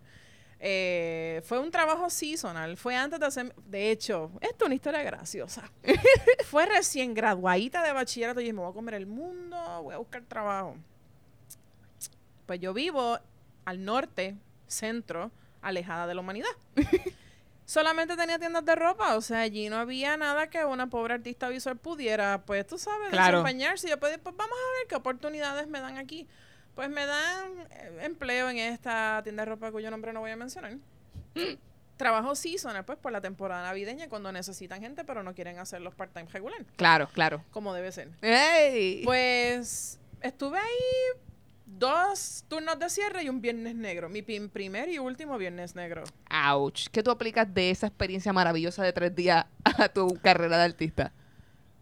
Eh, 0.59 1.41
fue 1.45 1.59
un 1.59 1.71
trabajo 1.71 2.09
seasonal. 2.09 2.77
Fue 2.77 2.95
antes 2.95 3.19
de 3.19 3.25
hacer. 3.25 3.55
De 3.65 3.91
hecho, 3.91 4.31
esto 4.41 4.63
es 4.63 4.67
una 4.67 4.75
historia 4.75 5.03
graciosa. 5.03 5.69
fue 6.49 6.65
recién 6.65 7.13
graduadita 7.13 7.83
de 7.83 7.91
bachillerato 7.91 8.39
y 8.39 8.43
dije: 8.43 8.53
Me 8.53 8.61
voy 8.61 8.71
a 8.71 8.73
comer 8.73 8.93
el 8.95 9.05
mundo, 9.07 9.57
voy 9.83 9.93
a 9.93 9.97
buscar 9.97 10.21
trabajo. 10.23 10.77
Pues 12.45 12.59
yo 12.59 12.73
vivo 12.73 13.17
al 13.65 13.83
norte, 13.85 14.35
centro, 14.67 15.31
alejada 15.61 16.07
de 16.07 16.15
la 16.15 16.21
humanidad. 16.21 16.49
Solamente 17.65 18.17
tenía 18.17 18.37
tiendas 18.37 18.65
de 18.65 18.75
ropa, 18.75 19.15
o 19.15 19.21
sea, 19.21 19.39
allí 19.39 19.69
no 19.69 19.77
había 19.77 20.17
nada 20.17 20.49
que 20.49 20.65
una 20.65 20.87
pobre 20.87 21.13
artista 21.13 21.47
visual 21.47 21.77
pudiera, 21.77 22.43
pues 22.45 22.67
tú 22.67 22.77
sabes, 22.77 23.09
Claro. 23.09 23.37
desempeñarse. 23.41 23.87
Y 23.87 23.89
yo 23.91 23.99
pues, 23.99 24.17
pues 24.21 24.35
vamos 24.35 24.53
a 24.57 24.79
ver 24.79 24.87
qué 24.89 24.95
oportunidades 24.95 25.67
me 25.67 25.79
dan 25.79 25.97
aquí. 25.97 26.27
Pues 26.75 26.89
me 26.89 27.05
dan 27.05 27.51
eh, 27.71 27.99
empleo 28.01 28.49
en 28.49 28.57
esta 28.57 29.21
tienda 29.23 29.43
de 29.43 29.49
ropa 29.51 29.71
cuyo 29.71 29.91
nombre 29.91 30.11
no 30.13 30.21
voy 30.21 30.31
a 30.31 30.35
mencionar. 30.35 30.77
Trabajo 31.97 32.35
seasonal, 32.35 32.83
pues 32.85 32.97
por 32.97 33.11
la 33.11 33.21
temporada 33.21 33.63
navideña, 33.63 34.09
cuando 34.09 34.31
necesitan 34.31 34.81
gente, 34.81 35.03
pero 35.05 35.21
no 35.23 35.33
quieren 35.35 35.59
hacer 35.59 35.79
los 35.81 35.93
part-time 35.93 36.27
regular, 36.31 36.65
Claro, 36.75 37.07
claro. 37.13 37.43
como 37.51 37.73
debe 37.73 37.91
ser. 37.91 38.09
¡Ey! 38.21 39.03
Pues 39.05 39.99
estuve 40.21 40.57
ahí 40.57 41.19
dos 41.65 42.43
turnos 42.47 42.79
de 42.79 42.89
cierre 42.89 43.23
y 43.23 43.29
un 43.29 43.41
viernes 43.41 43.75
negro. 43.75 44.09
Mi 44.09 44.21
pin- 44.23 44.49
primer 44.49 44.89
y 44.89 44.97
último 44.99 45.37
viernes 45.37 45.75
negro. 45.75 46.03
Ouch. 46.49 46.87
¿Qué 46.91 47.03
tú 47.03 47.11
aplicas 47.11 47.51
de 47.53 47.69
esa 47.69 47.87
experiencia 47.87 48.33
maravillosa 48.33 48.83
de 48.83 48.91
tres 48.93 49.15
días 49.15 49.45
a 49.63 49.87
tu 49.89 50.19
carrera 50.21 50.57
de 50.57 50.63
artista? 50.63 51.13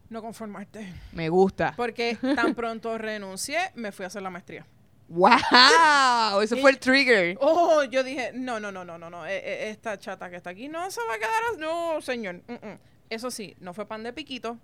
No 0.09 0.21
conformarte. 0.21 0.93
Me 1.13 1.29
gusta. 1.29 1.73
Porque 1.77 2.17
tan 2.35 2.53
pronto 2.53 2.97
renuncié, 2.97 3.57
me 3.75 3.93
fui 3.93 4.03
a 4.03 4.07
hacer 4.07 4.21
la 4.21 4.29
maestría. 4.29 4.65
¡Wow! 5.11 6.41
Eso 6.41 6.55
fue 6.57 6.71
el 6.71 6.79
trigger. 6.79 7.37
Oh, 7.41 7.83
yo 7.83 8.03
dije, 8.03 8.31
no, 8.33 8.59
no, 8.59 8.71
no, 8.71 8.85
no, 8.85 8.97
no, 8.97 9.09
no. 9.09 9.25
eh, 9.25 9.37
eh, 9.37 9.69
esta 9.69 9.97
chata 9.99 10.29
que 10.29 10.37
está 10.37 10.51
aquí 10.51 10.69
no 10.69 10.89
se 10.89 11.01
va 11.07 11.15
a 11.15 11.17
quedar. 11.17 11.59
No, 11.59 12.01
señor. 12.01 12.41
mm, 12.47 12.53
mm. 12.53 12.79
Eso 13.09 13.29
sí, 13.29 13.55
no 13.59 13.73
fue 13.73 13.85
pan 13.85 14.03
de 14.03 14.13
piquito. 14.13 14.57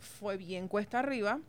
Fue 0.00 0.36
bien 0.36 0.66
cuesta 0.68 1.00
arriba. 1.00 1.40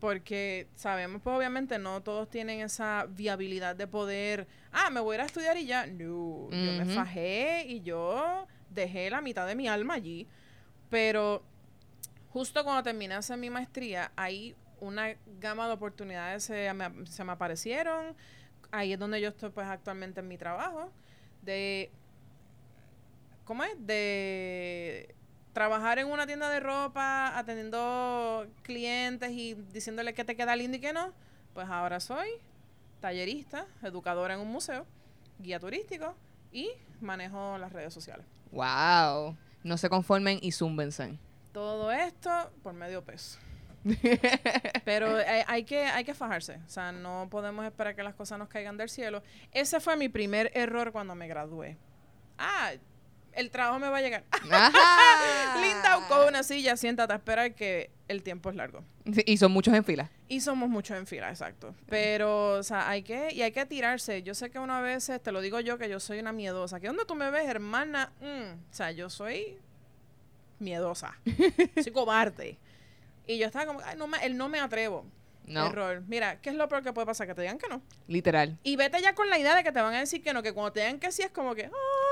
Porque 0.00 0.66
sabemos, 0.74 1.22
pues 1.22 1.36
obviamente 1.36 1.78
no 1.78 2.00
todos 2.02 2.28
tienen 2.28 2.60
esa 2.60 3.06
viabilidad 3.08 3.76
de 3.76 3.86
poder, 3.86 4.48
ah, 4.72 4.90
me 4.90 4.98
voy 4.98 5.12
a 5.12 5.18
ir 5.18 5.20
a 5.20 5.26
estudiar 5.26 5.56
y 5.56 5.66
ya. 5.66 5.86
No, 5.86 6.50
yo 6.50 6.72
me 6.72 6.84
fajé 6.86 7.64
y 7.68 7.82
yo 7.82 8.48
dejé 8.70 9.08
la 9.10 9.20
mitad 9.20 9.46
de 9.46 9.54
mi 9.54 9.68
alma 9.68 9.94
allí. 9.94 10.26
Pero 10.90 11.44
justo 12.32 12.64
cuando 12.64 12.82
terminé 12.82 13.14
hacer 13.14 13.38
mi 13.38 13.48
maestría, 13.48 14.10
ahí 14.16 14.56
una 14.82 15.16
gama 15.38 15.68
de 15.68 15.74
oportunidades 15.74 16.44
se 16.44 16.72
me, 16.74 17.06
se 17.06 17.24
me 17.24 17.32
aparecieron. 17.32 18.16
Ahí 18.70 18.92
es 18.92 18.98
donde 18.98 19.20
yo 19.20 19.28
estoy 19.28 19.50
pues 19.50 19.66
actualmente 19.66 20.20
en 20.20 20.28
mi 20.28 20.36
trabajo. 20.36 20.90
De 21.42 21.90
¿cómo 23.44 23.64
es? 23.64 23.74
De 23.78 25.14
trabajar 25.52 25.98
en 25.98 26.08
una 26.08 26.26
tienda 26.26 26.48
de 26.50 26.60
ropa, 26.60 27.36
atendiendo 27.38 28.46
clientes 28.62 29.30
y 29.30 29.54
diciéndole 29.72 30.14
que 30.14 30.24
te 30.24 30.36
queda 30.36 30.56
lindo 30.56 30.78
y 30.78 30.80
que 30.80 30.92
no, 30.92 31.12
pues 31.54 31.68
ahora 31.68 32.00
soy 32.00 32.28
tallerista, 33.00 33.66
educadora 33.82 34.34
en 34.34 34.40
un 34.40 34.48
museo, 34.48 34.86
guía 35.38 35.60
turístico 35.60 36.14
y 36.50 36.70
manejo 37.00 37.58
las 37.58 37.72
redes 37.72 37.92
sociales. 37.92 38.26
Wow. 38.52 39.36
No 39.62 39.76
se 39.76 39.88
conformen 39.88 40.38
y 40.40 40.52
zúmbense. 40.52 41.18
Todo 41.52 41.92
esto 41.92 42.30
por 42.62 42.72
medio 42.72 43.04
peso. 43.04 43.38
Pero 44.84 45.16
hay, 45.16 45.42
hay 45.46 45.64
que, 45.64 45.84
hay 45.84 46.04
que 46.04 46.14
fajarse. 46.14 46.58
O 46.66 46.68
sea, 46.68 46.92
no 46.92 47.28
podemos 47.30 47.64
esperar 47.64 47.94
que 47.94 48.02
las 48.02 48.14
cosas 48.14 48.38
nos 48.38 48.48
caigan 48.48 48.76
del 48.76 48.88
cielo. 48.88 49.22
Ese 49.52 49.80
fue 49.80 49.96
mi 49.96 50.08
primer 50.08 50.50
error 50.54 50.92
cuando 50.92 51.14
me 51.14 51.26
gradué. 51.28 51.76
Ah, 52.38 52.72
el 53.32 53.50
trabajo 53.50 53.78
me 53.78 53.88
va 53.88 53.98
a 53.98 54.02
llegar. 54.02 54.24
Linda, 55.60 56.00
con 56.08 56.28
una 56.28 56.42
silla, 56.42 56.76
siéntate 56.76 57.12
a 57.12 57.16
esperar 57.16 57.54
que 57.54 57.90
el 58.08 58.22
tiempo 58.22 58.50
es 58.50 58.56
largo. 58.56 58.84
Sí, 59.12 59.22
y 59.26 59.36
son 59.38 59.52
muchos 59.52 59.74
en 59.74 59.84
fila. 59.84 60.10
Y 60.28 60.40
somos 60.40 60.68
muchos 60.68 60.96
en 60.96 61.06
fila, 61.06 61.30
exacto. 61.30 61.74
Pero, 61.88 62.54
o 62.54 62.62
sea, 62.62 62.88
hay 62.88 63.02
que, 63.02 63.32
y 63.32 63.42
hay 63.42 63.52
que 63.52 63.64
tirarse. 63.66 64.22
Yo 64.22 64.34
sé 64.34 64.50
que 64.50 64.58
una 64.58 64.80
vez, 64.80 65.10
te 65.22 65.32
lo 65.32 65.40
digo 65.40 65.60
yo, 65.60 65.78
que 65.78 65.88
yo 65.88 65.98
soy 65.98 66.18
una 66.18 66.32
miedosa. 66.32 66.78
Que 66.80 66.88
donde 66.88 67.04
tú 67.04 67.14
me 67.14 67.30
ves, 67.30 67.48
hermana, 67.48 68.12
Mm, 68.20 68.52
o 68.70 68.74
sea, 68.74 68.92
yo 68.92 69.08
soy 69.10 69.58
miedosa. 70.58 71.18
soy 71.82 71.92
cobarde. 71.92 72.58
Y 73.26 73.38
yo 73.38 73.46
estaba 73.46 73.66
como, 73.66 73.80
ay, 73.84 73.96
no 73.96 74.06
me, 74.06 74.18
el 74.24 74.36
no 74.36 74.48
me 74.48 74.60
atrevo. 74.60 75.06
No, 75.46 75.66
Error. 75.66 76.02
Mira, 76.06 76.40
¿qué 76.40 76.50
es 76.50 76.56
lo 76.56 76.68
peor 76.68 76.82
que 76.82 76.92
puede 76.92 77.06
pasar? 77.06 77.26
Que 77.26 77.34
te 77.34 77.42
digan 77.42 77.58
que 77.58 77.68
no. 77.68 77.82
literal. 78.06 78.58
Y 78.62 78.76
vete 78.76 79.00
ya 79.02 79.14
con 79.14 79.28
la 79.28 79.38
idea 79.38 79.56
de 79.56 79.64
que 79.64 79.72
te 79.72 79.80
van 79.80 79.94
a 79.94 80.00
decir 80.00 80.22
que 80.22 80.32
no, 80.32 80.42
que 80.42 80.52
cuando 80.52 80.72
te 80.72 80.80
digan 80.80 81.00
que 81.00 81.10
sí 81.10 81.22
es 81.22 81.30
como 81.30 81.54
que, 81.54 81.66
ah. 81.66 82.11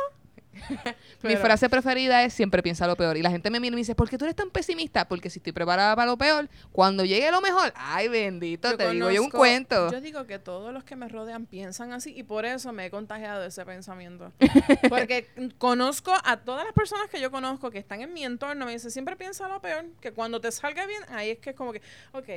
Mi 1.22 1.36
frase 1.36 1.68
preferida 1.68 2.24
es 2.24 2.32
siempre 2.34 2.62
piensa 2.62 2.86
lo 2.86 2.96
peor. 2.96 3.16
Y 3.16 3.22
la 3.22 3.30
gente 3.30 3.50
me 3.50 3.60
mira 3.60 3.72
y 3.72 3.76
me 3.76 3.80
dice, 3.80 3.94
¿por 3.94 4.08
qué 4.10 4.18
tú 4.18 4.24
eres 4.24 4.34
tan 4.36 4.50
pesimista? 4.50 5.06
Porque 5.06 5.30
si 5.30 5.38
estoy 5.38 5.52
preparada 5.52 5.94
para 5.94 6.10
lo 6.10 6.16
peor, 6.16 6.48
cuando 6.72 7.04
llegue 7.04 7.30
lo 7.30 7.40
mejor, 7.40 7.72
ay 7.76 8.08
bendito, 8.08 8.70
Yo 8.70 8.76
te 8.76 8.90
digo 8.90 9.10
yo 9.10 9.22
un 9.22 9.30
conozco- 9.30 9.38
cuento. 9.38 9.92
Yo 9.92 10.00
digo 10.00 10.26
que 10.26 10.38
todos 10.38 10.72
los 10.72 10.84
que 10.84 10.96
me 10.96 11.08
rodean 11.08 11.46
piensan 11.46 11.92
así 11.92 12.12
y 12.16 12.22
por 12.24 12.44
eso 12.44 12.72
me 12.72 12.86
he 12.86 12.90
contagiado 12.90 13.40
de 13.42 13.48
ese 13.48 13.64
pensamiento. 13.64 14.32
Porque 14.88 15.28
conozco 15.58 16.12
a 16.24 16.38
todas 16.38 16.64
las 16.64 16.74
personas 16.74 17.08
que 17.08 17.20
yo 17.20 17.30
conozco 17.30 17.70
que 17.70 17.78
están 17.78 18.00
en 18.00 18.12
mi 18.12 18.24
entorno, 18.24 18.66
me 18.66 18.72
dicen, 18.72 18.90
siempre 18.90 19.16
piensa 19.16 19.48
lo 19.48 19.60
peor, 19.60 19.84
que 20.00 20.12
cuando 20.12 20.40
te 20.40 20.50
salga 20.52 20.84
bien, 20.86 21.02
ahí 21.10 21.30
es 21.30 21.38
que 21.38 21.50
es 21.50 21.56
como 21.56 21.72
que, 21.72 21.80
ok, 22.12 22.28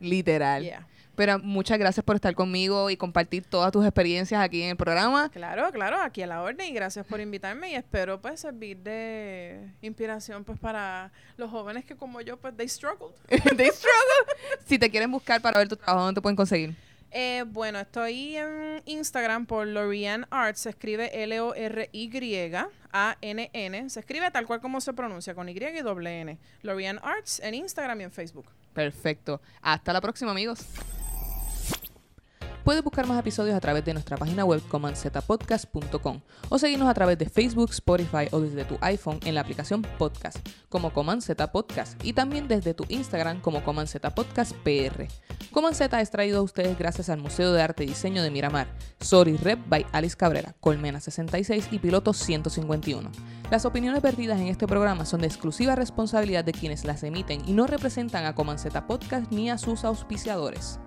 Literal. 0.00 0.62
yeah. 0.62 0.86
Pero 1.16 1.38
muchas 1.38 1.78
gracias 1.78 2.04
por 2.04 2.14
estar 2.16 2.34
conmigo 2.34 2.90
y 2.90 2.96
compartir 2.96 3.44
todas 3.44 3.72
tus 3.72 3.84
experiencias 3.84 4.40
aquí 4.40 4.62
en 4.62 4.70
el 4.70 4.76
programa. 4.76 5.30
Claro, 5.30 5.72
claro, 5.72 6.00
aquí 6.00 6.22
a 6.22 6.26
la 6.26 6.42
orden 6.42 6.66
y 6.66 6.72
gracias 6.72 7.06
por 7.06 7.20
invitarme 7.20 7.72
y 7.72 7.74
espero 7.74 8.20
pues 8.20 8.40
servir 8.40 8.76
de 8.78 9.72
inspiración 9.80 10.44
pues 10.44 10.58
para 10.58 11.10
los 11.36 11.50
jóvenes 11.50 11.84
que 11.84 11.96
como 11.96 12.20
yo 12.20 12.36
pues 12.36 12.56
they 12.56 12.68
struggled. 12.68 13.14
They 13.56 13.70
struggle. 13.70 14.26
Si 14.66 14.78
te 14.78 14.90
quieren 14.90 15.10
buscar 15.10 15.40
para 15.40 15.58
ver 15.58 15.68
tu 15.68 15.76
trabajo, 15.76 16.04
¿dónde 16.04 16.18
te 16.18 16.22
pueden 16.22 16.36
conseguir? 16.36 16.76
Eh, 17.10 17.44
bueno, 17.46 17.78
estoy 17.78 18.36
en 18.36 18.82
Instagram 18.84 19.46
por 19.46 19.66
Lorian 19.66 20.26
Arts. 20.30 20.60
Se 20.60 20.68
escribe 20.70 21.22
L-O-R-Y-A-N-N. 21.22 22.60
Se 23.90 24.00
escribe 24.00 24.30
tal 24.30 24.46
cual 24.46 24.60
como 24.60 24.82
se 24.82 24.92
pronuncia, 24.92 25.34
con 25.34 25.48
Y 25.48 25.52
y 25.52 25.80
doble 25.80 26.20
N. 26.20 26.38
Lorian 26.62 27.00
Arts 27.02 27.40
en 27.40 27.54
Instagram 27.54 28.02
y 28.02 28.04
en 28.04 28.12
Facebook. 28.12 28.46
Perfecto. 28.74 29.40
Hasta 29.62 29.94
la 29.94 30.02
próxima, 30.02 30.32
amigos. 30.32 30.66
Puedes 32.66 32.82
buscar 32.82 33.06
más 33.06 33.20
episodios 33.20 33.54
a 33.54 33.60
través 33.60 33.84
de 33.84 33.92
nuestra 33.92 34.16
página 34.16 34.44
web 34.44 34.60
comanzetapodcast.com 34.66 36.20
o 36.48 36.58
seguirnos 36.58 36.88
a 36.88 36.94
través 36.94 37.16
de 37.16 37.28
Facebook, 37.28 37.70
Spotify 37.70 38.26
o 38.32 38.40
desde 38.40 38.64
tu 38.64 38.76
iPhone 38.80 39.20
en 39.24 39.36
la 39.36 39.42
aplicación 39.42 39.82
Podcast 39.82 40.38
como 40.68 40.92
Coman 40.92 41.20
Podcast 41.52 42.04
y 42.04 42.12
también 42.12 42.48
desde 42.48 42.74
tu 42.74 42.84
Instagram 42.88 43.40
como 43.40 43.62
Coman 43.62 43.86
Z 43.86 44.12
Podcast 44.16 44.52
PR. 44.64 45.06
Coman 45.52 45.74
es 45.80 46.10
traído 46.10 46.40
a 46.40 46.42
ustedes 46.42 46.76
gracias 46.76 47.08
al 47.08 47.20
Museo 47.20 47.52
de 47.52 47.62
Arte 47.62 47.84
y 47.84 47.86
Diseño 47.86 48.20
de 48.20 48.32
Miramar, 48.32 48.66
Sorry 48.98 49.36
Rep 49.36 49.60
by 49.68 49.86
Alice 49.92 50.16
Cabrera, 50.16 50.56
Colmena 50.58 50.98
66 50.98 51.68
y 51.70 51.78
Piloto 51.78 52.12
151. 52.12 53.12
Las 53.48 53.64
opiniones 53.64 54.02
vertidas 54.02 54.40
en 54.40 54.48
este 54.48 54.66
programa 54.66 55.06
son 55.06 55.20
de 55.20 55.28
exclusiva 55.28 55.76
responsabilidad 55.76 56.42
de 56.44 56.52
quienes 56.52 56.84
las 56.84 57.04
emiten 57.04 57.48
y 57.48 57.52
no 57.52 57.68
representan 57.68 58.26
a 58.26 58.34
Coman 58.34 58.58
Podcast 58.88 59.30
ni 59.30 59.50
a 59.50 59.56
sus 59.56 59.84
auspiciadores. 59.84 60.80